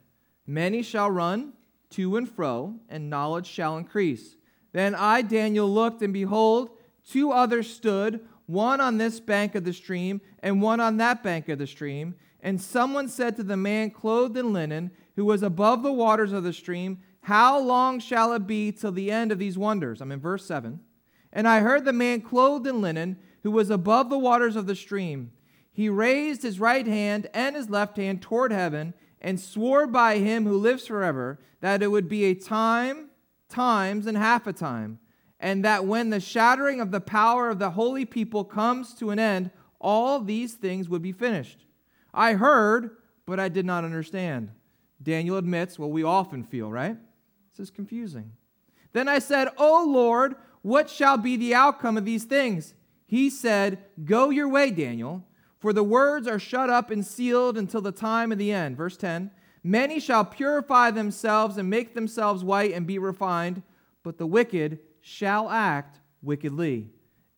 Many 0.47 0.83
shall 0.83 1.11
run 1.11 1.53
to 1.91 2.17
and 2.17 2.29
fro, 2.29 2.75
and 2.89 3.11
knowledge 3.11 3.47
shall 3.47 3.77
increase. 3.77 4.37
Then 4.73 4.95
I, 4.95 5.23
Daniel, 5.23 5.73
looked, 5.73 6.03
and 6.03 6.13
behold, 6.13 6.71
two 7.09 7.31
others 7.33 7.73
stood, 7.73 8.21
one 8.47 8.81
on 8.81 8.99
this 8.99 9.21
bank 9.21 9.55
of 9.55 9.65
the 9.65 9.73
stream, 9.73 10.21
and 10.43 10.63
one 10.63 10.81
on 10.81 10.97
that 10.99 11.23
bank 11.23 11.49
of 11.49 11.59
the 11.59 11.67
stream. 11.67 12.15
And 12.41 12.61
someone 12.61 13.09
said 13.09 13.37
to 13.37 13.43
the 13.43 13.57
man 13.57 13.91
clothed 13.91 14.37
in 14.37 14.53
linen, 14.53 14.91
who 15.17 15.25
was 15.25 15.43
above 15.43 15.83
the 15.83 15.93
waters 15.93 16.33
of 16.33 16.45
the 16.45 16.53
stream, 16.53 16.99
How 17.23 17.59
long 17.59 17.99
shall 17.99 18.33
it 18.33 18.47
be 18.47 18.71
till 18.73 18.93
the 18.93 19.11
end 19.11 19.33
of 19.33 19.39
these 19.39 19.59
wonders? 19.59 20.01
I'm 20.01 20.13
in 20.13 20.21
verse 20.21 20.45
7. 20.45 20.81
And 21.33 21.49
I 21.49 21.61
heard 21.61 21.85
the 21.85 21.93
man 21.93 22.21
clothed 22.21 22.67
in 22.67 22.81
linen, 22.81 23.19
who 23.43 23.51
was 23.51 23.71
above 23.71 24.11
the 24.11 24.19
waters 24.19 24.57
of 24.57 24.67
the 24.67 24.77
stream. 24.77 25.33
He 25.73 25.89
raised 25.89 26.43
his 26.43 26.59
right 26.59 26.87
hand 26.87 27.29
and 27.33 27.55
his 27.55 27.71
left 27.71 27.97
hand 27.97 28.23
toward 28.23 28.53
heaven, 28.53 28.95
and 29.21 29.41
swore 29.41 29.87
by 29.87 30.19
him 30.19 30.45
who 30.45 30.57
lives 30.57 30.87
forever 30.87 31.39
that 31.61 31.83
it 31.83 31.89
would 31.89 32.09
be 32.09 32.25
a 32.25 32.35
time, 32.35 33.11
times, 33.49 34.07
and 34.07 34.17
half 34.17 34.47
a 34.47 34.53
time, 34.53 34.99
and 35.41 35.65
that 35.65 35.85
when 35.85 36.11
the 36.11 36.21
shattering 36.21 36.81
of 36.81 36.91
the 36.91 37.01
power 37.01 37.49
of 37.49 37.59
the 37.59 37.71
holy 37.71 38.05
people 38.05 38.45
comes 38.45 38.95
to 38.95 39.11
an 39.11 39.19
end, 39.19 39.51
all 39.81 40.21
these 40.21 40.55
things 40.55 40.89
would 40.89 41.03
be 41.03 41.13
finished. 41.13 41.65
I 42.13 42.35
heard, 42.35 42.97
but 43.27 43.39
I 43.39 43.49
did 43.49 43.67
not 43.67 43.85
understand. 43.85 44.51
Daniel 45.03 45.37
admits 45.37 45.79
what 45.79 45.91
we 45.91 46.03
often 46.03 46.43
feel, 46.43 46.71
right? 46.71 46.97
This 47.53 47.69
is 47.69 47.71
confusing. 47.71 48.33
Then 48.93 49.09
I 49.09 49.19
said, 49.19 49.49
O 49.57 49.85
Lord, 49.87 50.35
what 50.63 50.91
shall 50.91 51.17
be 51.17 51.37
the 51.37 51.55
outcome 51.55 51.97
of 51.97 52.05
these 52.05 52.25
things? 52.25 52.75
He 53.07 53.31
said, 53.31 53.79
Go 54.05 54.31
your 54.31 54.49
way, 54.49 54.71
Daniel, 54.71 55.25
for 55.59 55.73
the 55.73 55.83
words 55.83 56.27
are 56.29 56.39
shut 56.39 56.71
up 56.71 56.91
and 56.91 57.05
sealed 57.05 57.59
until 57.59 57.81
the 57.81 57.93
time 57.93 58.33
of 58.33 58.39
the 58.39 58.53
end. 58.53 58.77
Verse 58.77 58.97
10 58.97 59.31
Many 59.65 60.01
shall 60.01 60.25
purify 60.25 60.91
themselves 60.91 61.57
and 61.57 61.69
make 61.69 61.95
themselves 61.95 62.45
white 62.45 62.73
and 62.73 62.87
be 62.87 62.99
refined, 62.99 63.63
but 64.03 64.19
the 64.19 64.27
wicked 64.27 64.79
shall 65.01 65.51
act 65.51 66.01
wickedly. 66.23 66.89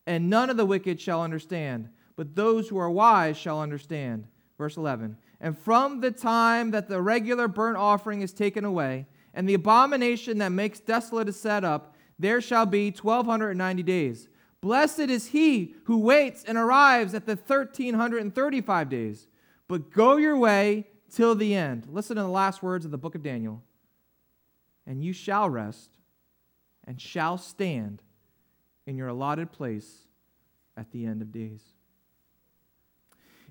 And 0.06 0.28
none 0.28 0.50
of 0.50 0.56
the 0.56 0.66
wicked 0.66 1.00
shall 1.00 1.22
understand, 1.22 1.88
but 2.16 2.36
those 2.36 2.68
who 2.68 2.78
are 2.78 2.90
wise 2.90 3.36
shall 3.36 3.60
understand. 3.60 4.26
Verse 4.58 4.76
11 4.76 5.16
And 5.40 5.56
from 5.56 6.00
the 6.00 6.10
time 6.10 6.72
that 6.72 6.88
the 6.88 7.00
regular 7.00 7.48
burnt 7.48 7.78
offering 7.78 8.20
is 8.20 8.32
taken 8.32 8.64
away, 8.64 9.06
and 9.32 9.48
the 9.48 9.54
abomination 9.54 10.38
that 10.38 10.52
makes 10.52 10.80
desolate 10.80 11.28
is 11.28 11.40
set 11.40 11.64
up, 11.64 11.94
there 12.18 12.40
shall 12.40 12.66
be 12.66 12.90
1290 12.90 13.82
days. 13.82 14.28
Blessed 14.60 15.00
is 15.00 15.28
he 15.28 15.74
who 15.84 15.98
waits 15.98 16.44
and 16.44 16.58
arrives 16.58 17.14
at 17.14 17.26
the 17.26 17.36
1335 17.36 18.88
days. 18.88 19.26
But 19.68 19.90
go 19.90 20.16
your 20.16 20.36
way 20.36 20.86
till 21.10 21.34
the 21.34 21.54
end. 21.54 21.86
Listen 21.90 22.16
to 22.16 22.22
the 22.22 22.28
last 22.28 22.62
words 22.62 22.84
of 22.84 22.90
the 22.90 22.98
book 22.98 23.14
of 23.14 23.22
Daniel. 23.22 23.62
And 24.86 25.02
you 25.02 25.12
shall 25.12 25.48
rest 25.48 25.90
and 26.84 27.00
shall 27.00 27.38
stand 27.38 28.02
in 28.86 28.96
your 28.96 29.08
allotted 29.08 29.52
place 29.52 30.08
at 30.76 30.90
the 30.90 31.06
end 31.06 31.22
of 31.22 31.32
days. 31.32 31.62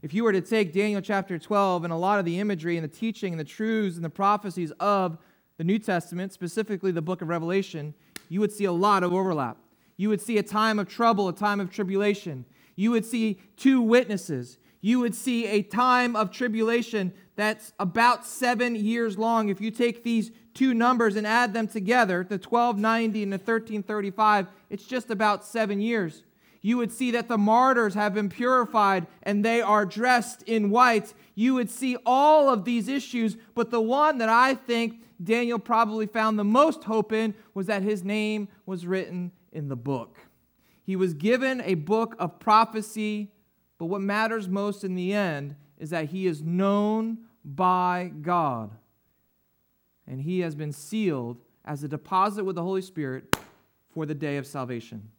If 0.01 0.13
you 0.13 0.23
were 0.23 0.31
to 0.31 0.41
take 0.41 0.73
Daniel 0.73 1.01
chapter 1.01 1.37
12 1.37 1.83
and 1.83 1.91
a 1.91 1.97
lot 1.97 2.19
of 2.19 2.25
the 2.25 2.39
imagery 2.39 2.77
and 2.77 2.83
the 2.83 2.93
teaching 2.93 3.33
and 3.33 3.39
the 3.39 3.45
truths 3.45 3.95
and 3.95 4.05
the 4.05 4.09
prophecies 4.09 4.71
of 4.79 5.17
the 5.57 5.63
New 5.63 5.79
Testament, 5.79 6.31
specifically 6.31 6.91
the 6.91 7.01
book 7.01 7.21
of 7.21 7.27
Revelation, 7.27 7.93
you 8.29 8.39
would 8.39 8.51
see 8.51 8.65
a 8.65 8.71
lot 8.71 9.03
of 9.03 9.13
overlap. 9.13 9.57
You 9.99 10.07
would 10.07 10.21
see 10.21 10.37
a 10.37 10.43
time 10.43 10.79
of 10.79 10.87
trouble, 10.87 11.27
a 11.27 11.33
time 11.33 11.59
of 11.59 11.71
tribulation. 11.71 12.45
You 12.77 12.91
would 12.91 13.03
see 13.03 13.41
two 13.57 13.81
witnesses. 13.81 14.57
You 14.79 15.01
would 15.01 15.13
see 15.13 15.45
a 15.45 15.61
time 15.61 16.15
of 16.15 16.31
tribulation 16.31 17.11
that's 17.35 17.73
about 17.79 18.25
seven 18.25 18.75
years 18.75 19.17
long. 19.17 19.49
If 19.49 19.59
you 19.59 19.71
take 19.71 20.03
these 20.03 20.31
two 20.53 20.73
numbers 20.73 21.17
and 21.17 21.27
add 21.27 21.53
them 21.53 21.67
together, 21.67 22.19
the 22.23 22.35
1290 22.35 23.23
and 23.23 23.33
the 23.33 23.35
1335, 23.35 24.47
it's 24.69 24.85
just 24.85 25.09
about 25.11 25.43
seven 25.43 25.81
years. 25.81 26.23
You 26.61 26.77
would 26.77 26.93
see 26.93 27.11
that 27.11 27.27
the 27.27 27.37
martyrs 27.37 27.93
have 27.95 28.13
been 28.13 28.29
purified 28.29 29.05
and 29.23 29.43
they 29.43 29.61
are 29.61 29.85
dressed 29.85 30.43
in 30.43 30.69
white. 30.69 31.13
You 31.35 31.55
would 31.55 31.69
see 31.69 31.97
all 32.05 32.47
of 32.47 32.63
these 32.63 32.87
issues, 32.87 33.35
but 33.53 33.69
the 33.69 33.81
one 33.81 34.19
that 34.19 34.29
I 34.29 34.55
think 34.55 35.01
Daniel 35.21 35.59
probably 35.59 36.05
found 36.05 36.39
the 36.39 36.45
most 36.45 36.85
hope 36.85 37.11
in 37.11 37.35
was 37.53 37.67
that 37.67 37.83
his 37.83 38.05
name 38.05 38.47
was 38.65 38.87
written 38.87 39.33
in 39.51 39.67
the 39.67 39.75
book. 39.75 40.17
He 40.83 40.95
was 40.95 41.13
given 41.13 41.61
a 41.61 41.75
book 41.75 42.15
of 42.19 42.39
prophecy, 42.39 43.31
but 43.77 43.85
what 43.85 44.01
matters 44.01 44.47
most 44.47 44.83
in 44.83 44.95
the 44.95 45.13
end 45.13 45.55
is 45.77 45.91
that 45.91 46.09
he 46.09 46.25
is 46.27 46.41
known 46.41 47.19
by 47.45 48.11
God. 48.21 48.71
And 50.07 50.21
he 50.21 50.39
has 50.39 50.55
been 50.55 50.73
sealed 50.73 51.37
as 51.63 51.83
a 51.83 51.87
deposit 51.87 52.43
with 52.43 52.55
the 52.55 52.63
Holy 52.63 52.81
Spirit 52.81 53.35
for 53.93 54.05
the 54.05 54.15
day 54.15 54.37
of 54.37 54.47
salvation. 54.47 55.09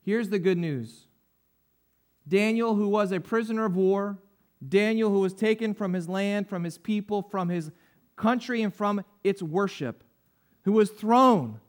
Here's 0.00 0.30
the 0.30 0.38
good 0.38 0.58
news 0.58 1.06
Daniel, 2.26 2.74
who 2.74 2.88
was 2.88 3.12
a 3.12 3.20
prisoner 3.20 3.64
of 3.64 3.76
war, 3.76 4.18
Daniel, 4.66 5.10
who 5.10 5.20
was 5.20 5.34
taken 5.34 5.74
from 5.74 5.92
his 5.92 6.08
land, 6.08 6.48
from 6.48 6.64
his 6.64 6.78
people, 6.78 7.22
from 7.22 7.48
his 7.48 7.70
country, 8.16 8.62
and 8.62 8.72
from 8.72 9.04
its 9.22 9.42
worship, 9.42 10.04
who 10.62 10.72
was 10.72 10.90
thrown 10.90 11.60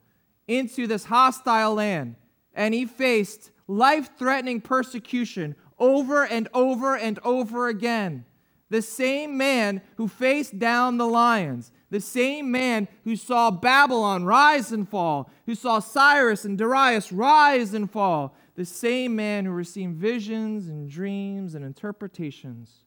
into 0.48 0.88
this 0.88 1.06
hostile 1.06 1.76
land, 1.76 2.16
and 2.54 2.74
he 2.74 2.86
faced 2.86 3.52
life 3.68 4.10
threatening 4.18 4.62
persecution 4.62 5.56
over 5.80 6.26
and 6.26 6.48
over 6.54 6.96
and 6.96 7.20
over 7.24 7.68
again. 7.68 8.26
The 8.70 8.82
same 8.82 9.38
man 9.38 9.82
who 9.98 10.08
faced 10.08 10.58
down 10.58 10.98
the 10.98 11.08
lions, 11.08 11.72
the 11.92 12.00
same 12.00 12.50
man 12.52 12.88
who 13.04 13.16
saw 13.16 13.52
Babylon 13.52 14.26
rise 14.26 14.72
and 14.72 14.90
fall, 14.90 15.30
who 15.46 15.54
saw 15.54 15.80
Cyrus 15.80 16.44
and 16.44 16.58
Darius 16.58 17.12
rise 17.12 17.74
and 17.74 17.90
fall, 17.90 18.36
the 18.56 18.66
same 18.66 19.16
man 19.16 19.46
who 19.46 19.52
received 19.52 19.96
visions 19.96 20.68
and 20.68 20.90
dreams 20.90 21.54
and 21.54 21.64
interpretations. 21.64 22.86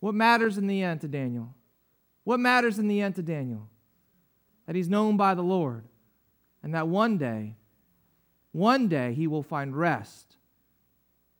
What 0.00 0.14
matters 0.14 0.58
in 0.58 0.66
the 0.66 0.82
end 0.82 1.02
to 1.02 1.08
Daniel? 1.08 1.54
What 2.24 2.40
matters 2.40 2.78
in 2.78 2.88
the 2.88 3.00
end 3.00 3.16
to 3.16 3.22
Daniel? 3.22 3.68
That 4.66 4.76
he's 4.76 4.88
known 4.88 5.16
by 5.16 5.34
the 5.34 5.42
Lord, 5.42 5.84
and 6.62 6.74
that 6.74 6.88
one 6.88 7.18
day, 7.18 7.56
one 8.52 8.88
day 8.88 9.14
he 9.14 9.26
will 9.26 9.42
find 9.42 9.76
rest. 9.76 10.36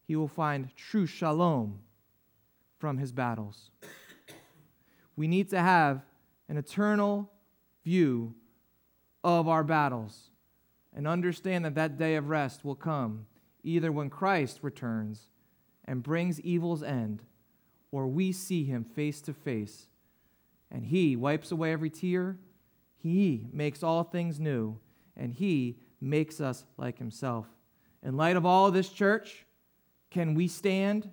He 0.06 0.16
will 0.16 0.28
find 0.28 0.74
true 0.76 1.06
shalom 1.06 1.80
from 2.78 2.98
his 2.98 3.12
battles. 3.12 3.70
We 5.16 5.28
need 5.28 5.50
to 5.50 5.60
have 5.60 6.02
an 6.48 6.56
eternal 6.56 7.30
view 7.84 8.34
of 9.22 9.48
our 9.48 9.62
battles 9.62 10.30
and 10.94 11.06
understand 11.06 11.64
that 11.64 11.74
that 11.74 11.98
day 11.98 12.16
of 12.16 12.28
rest 12.28 12.64
will 12.64 12.74
come 12.74 13.26
either 13.62 13.92
when 13.92 14.08
Christ 14.08 14.60
returns 14.62 15.28
and 15.84 16.02
brings 16.02 16.40
evil's 16.40 16.82
end, 16.82 17.22
or 17.92 18.06
we 18.06 18.32
see 18.32 18.64
him 18.64 18.84
face 18.84 19.20
to 19.22 19.34
face 19.34 19.88
and 20.70 20.86
he 20.86 21.16
wipes 21.16 21.50
away 21.50 21.72
every 21.72 21.90
tear, 21.90 22.38
he 22.96 23.46
makes 23.52 23.82
all 23.82 24.04
things 24.04 24.38
new, 24.38 24.78
and 25.16 25.32
he 25.32 25.78
makes 26.00 26.40
us 26.40 26.64
like 26.76 26.98
himself. 26.98 27.46
In 28.02 28.16
light 28.16 28.36
of 28.36 28.46
all 28.46 28.70
this, 28.70 28.88
church, 28.88 29.44
can 30.10 30.34
we 30.34 30.48
stand? 30.48 31.10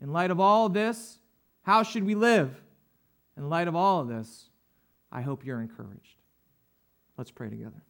In 0.00 0.12
light 0.12 0.30
of 0.30 0.40
all 0.40 0.68
this, 0.68 1.18
how 1.62 1.82
should 1.82 2.04
we 2.04 2.14
live? 2.14 2.54
In 3.36 3.48
light 3.48 3.68
of 3.68 3.74
all 3.74 4.00
of 4.00 4.08
this, 4.08 4.50
I 5.10 5.22
hope 5.22 5.44
you're 5.44 5.60
encouraged. 5.60 6.16
Let's 7.16 7.30
pray 7.30 7.48
together. 7.48 7.82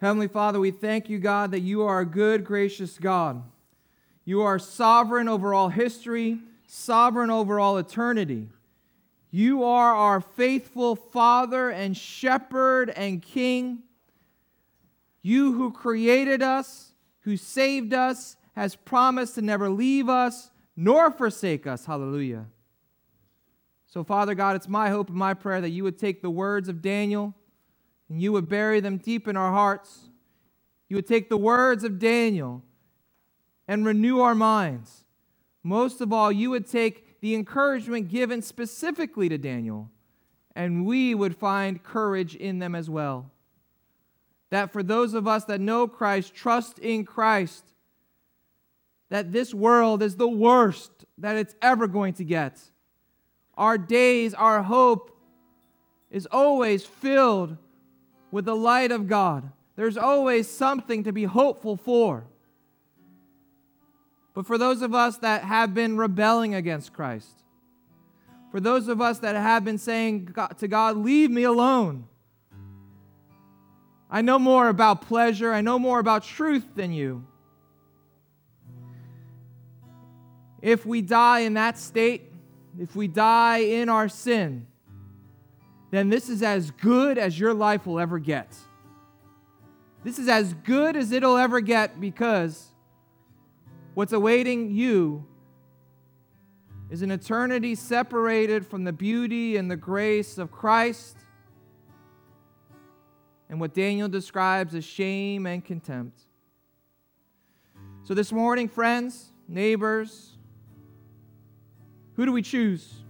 Heavenly 0.00 0.28
Father, 0.28 0.60
we 0.60 0.70
thank 0.70 1.08
you, 1.08 1.18
God, 1.18 1.50
that 1.50 1.60
you 1.60 1.82
are 1.82 2.00
a 2.00 2.06
good, 2.06 2.44
gracious 2.44 2.98
God. 2.98 3.42
You 4.24 4.42
are 4.42 4.58
sovereign 4.58 5.26
over 5.26 5.52
all 5.52 5.70
history, 5.70 6.38
sovereign 6.68 7.30
over 7.30 7.58
all 7.58 7.78
eternity. 7.78 8.48
You 9.30 9.64
are 9.64 9.94
our 9.94 10.20
faithful 10.20 10.96
Father 10.96 11.70
and 11.70 11.96
Shepherd 11.96 12.90
and 12.90 13.20
King. 13.20 13.80
You 15.22 15.52
who 15.52 15.72
created 15.72 16.42
us, 16.42 16.92
who 17.20 17.36
saved 17.36 17.92
us, 17.92 18.36
has 18.54 18.76
promised 18.76 19.34
to 19.34 19.42
never 19.42 19.68
leave 19.68 20.08
us 20.08 20.50
nor 20.76 21.10
forsake 21.10 21.66
us. 21.66 21.86
Hallelujah. 21.86 22.46
So, 23.86 24.04
Father 24.04 24.34
God, 24.34 24.56
it's 24.56 24.68
my 24.68 24.90
hope 24.90 25.08
and 25.08 25.16
my 25.16 25.34
prayer 25.34 25.60
that 25.60 25.70
you 25.70 25.82
would 25.84 25.98
take 25.98 26.22
the 26.22 26.30
words 26.30 26.68
of 26.68 26.82
Daniel 26.82 27.34
and 28.08 28.20
you 28.20 28.32
would 28.32 28.48
bury 28.48 28.80
them 28.80 28.98
deep 28.98 29.26
in 29.26 29.36
our 29.36 29.52
hearts. 29.52 30.10
You 30.88 30.96
would 30.96 31.06
take 31.06 31.28
the 31.28 31.36
words 31.36 31.84
of 31.84 31.98
Daniel 31.98 32.62
and 33.66 33.84
renew 33.84 34.20
our 34.20 34.34
minds. 34.34 35.04
Most 35.62 36.00
of 36.00 36.12
all, 36.12 36.30
you 36.30 36.50
would 36.50 36.66
take 36.66 37.20
the 37.20 37.34
encouragement 37.34 38.08
given 38.08 38.42
specifically 38.42 39.28
to 39.28 39.38
Daniel, 39.38 39.90
and 40.54 40.86
we 40.86 41.14
would 41.14 41.36
find 41.36 41.82
courage 41.82 42.34
in 42.34 42.58
them 42.58 42.74
as 42.74 42.88
well. 42.88 43.30
That 44.50 44.72
for 44.72 44.82
those 44.82 45.14
of 45.14 45.28
us 45.28 45.44
that 45.44 45.60
know 45.60 45.86
Christ, 45.88 46.34
trust 46.34 46.78
in 46.78 47.04
Christ, 47.04 47.64
that 49.10 49.32
this 49.32 49.52
world 49.52 50.02
is 50.02 50.16
the 50.16 50.28
worst 50.28 51.04
that 51.18 51.36
it's 51.36 51.54
ever 51.60 51.86
going 51.86 52.14
to 52.14 52.24
get. 52.24 52.60
our 53.58 53.76
days, 53.76 54.32
our 54.34 54.62
hope 54.62 55.10
is 56.10 56.26
always 56.30 56.84
filled 56.84 57.56
with 58.30 58.44
the 58.44 58.56
light 58.56 58.92
of 58.92 59.08
God. 59.08 59.50
There's 59.76 59.98
always 59.98 60.48
something 60.48 61.04
to 61.04 61.12
be 61.12 61.24
hopeful 61.24 61.76
for. 61.76 62.24
But 64.38 64.46
for 64.46 64.56
those 64.56 64.82
of 64.82 64.94
us 64.94 65.16
that 65.16 65.42
have 65.42 65.74
been 65.74 65.96
rebelling 65.96 66.54
against 66.54 66.92
Christ, 66.92 67.42
for 68.52 68.60
those 68.60 68.86
of 68.86 69.00
us 69.00 69.18
that 69.18 69.34
have 69.34 69.64
been 69.64 69.78
saying 69.78 70.32
to 70.58 70.68
God, 70.68 70.96
Leave 70.96 71.28
me 71.28 71.42
alone. 71.42 72.06
I 74.08 74.22
know 74.22 74.38
more 74.38 74.68
about 74.68 75.02
pleasure, 75.02 75.52
I 75.52 75.60
know 75.60 75.76
more 75.76 75.98
about 75.98 76.22
truth 76.22 76.64
than 76.76 76.92
you. 76.92 77.26
If 80.62 80.86
we 80.86 81.02
die 81.02 81.40
in 81.40 81.54
that 81.54 81.76
state, 81.76 82.30
if 82.78 82.94
we 82.94 83.08
die 83.08 83.58
in 83.58 83.88
our 83.88 84.08
sin, 84.08 84.68
then 85.90 86.10
this 86.10 86.28
is 86.28 86.44
as 86.44 86.70
good 86.70 87.18
as 87.18 87.36
your 87.40 87.54
life 87.54 87.86
will 87.86 87.98
ever 87.98 88.20
get. 88.20 88.54
This 90.04 90.16
is 90.16 90.28
as 90.28 90.54
good 90.54 90.96
as 90.96 91.10
it'll 91.10 91.36
ever 91.38 91.60
get 91.60 92.00
because 92.00 92.68
what's 93.98 94.12
awaiting 94.12 94.70
you 94.70 95.26
is 96.88 97.02
an 97.02 97.10
eternity 97.10 97.74
separated 97.74 98.64
from 98.64 98.84
the 98.84 98.92
beauty 98.92 99.56
and 99.56 99.68
the 99.68 99.76
grace 99.76 100.38
of 100.38 100.52
Christ 100.52 101.16
and 103.48 103.58
what 103.58 103.74
Daniel 103.74 104.08
describes 104.08 104.72
as 104.76 104.84
shame 104.84 105.46
and 105.46 105.64
contempt. 105.64 106.16
So, 108.04 108.14
this 108.14 108.30
morning, 108.30 108.68
friends, 108.68 109.32
neighbors, 109.48 110.36
who 112.14 112.24
do 112.24 112.30
we 112.30 112.42
choose? 112.42 113.02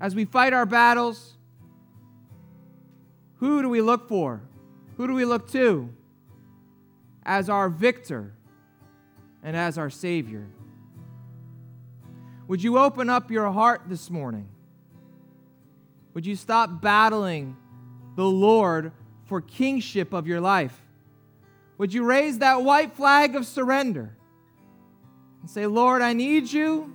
As 0.00 0.14
we 0.14 0.24
fight 0.24 0.52
our 0.52 0.66
battles, 0.66 1.36
who 3.38 3.60
do 3.60 3.68
we 3.68 3.80
look 3.80 4.06
for? 4.06 4.40
Who 4.98 5.08
do 5.08 5.14
we 5.14 5.24
look 5.24 5.50
to 5.50 5.92
as 7.26 7.50
our 7.50 7.68
victor 7.68 8.34
and 9.44 9.56
as 9.56 9.78
our 9.78 9.90
Savior? 9.90 10.46
Would 12.48 12.62
you 12.62 12.78
open 12.78 13.08
up 13.08 13.30
your 13.30 13.50
heart 13.52 13.82
this 13.86 14.10
morning? 14.10 14.48
Would 16.14 16.26
you 16.26 16.34
stop 16.34 16.80
battling 16.80 17.56
the 18.16 18.24
Lord 18.24 18.92
for 19.24 19.40
kingship 19.40 20.12
of 20.12 20.26
your 20.26 20.40
life? 20.40 20.80
Would 21.78 21.92
you 21.92 22.04
raise 22.04 22.38
that 22.38 22.62
white 22.62 22.94
flag 22.94 23.36
of 23.36 23.46
surrender 23.46 24.16
and 25.40 25.50
say, 25.50 25.66
Lord, 25.66 26.00
I 26.02 26.12
need 26.12 26.50
you. 26.50 26.94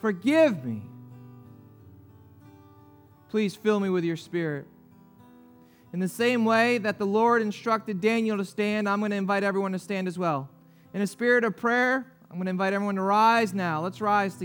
Forgive 0.00 0.64
me. 0.64 0.82
Please 3.28 3.54
fill 3.54 3.80
me 3.80 3.90
with 3.90 4.04
your 4.04 4.16
spirit. 4.16 4.66
In 5.92 6.00
the 6.00 6.08
same 6.08 6.44
way 6.44 6.78
that 6.78 6.98
the 6.98 7.06
Lord 7.06 7.42
instructed 7.42 8.00
Daniel 8.00 8.36
to 8.36 8.44
stand, 8.44 8.88
I'm 8.88 9.00
going 9.00 9.10
to 9.10 9.16
invite 9.16 9.42
everyone 9.42 9.72
to 9.72 9.78
stand 9.78 10.06
as 10.06 10.18
well. 10.18 10.48
In 10.96 11.02
a 11.02 11.06
spirit 11.06 11.44
of 11.44 11.54
prayer, 11.58 12.10
I'm 12.30 12.38
going 12.38 12.46
to 12.46 12.50
invite 12.50 12.72
everyone 12.72 12.94
to 12.94 13.02
rise 13.02 13.52
now. 13.52 13.82
Let's 13.82 14.00
rise 14.00 14.36
together. 14.36 14.44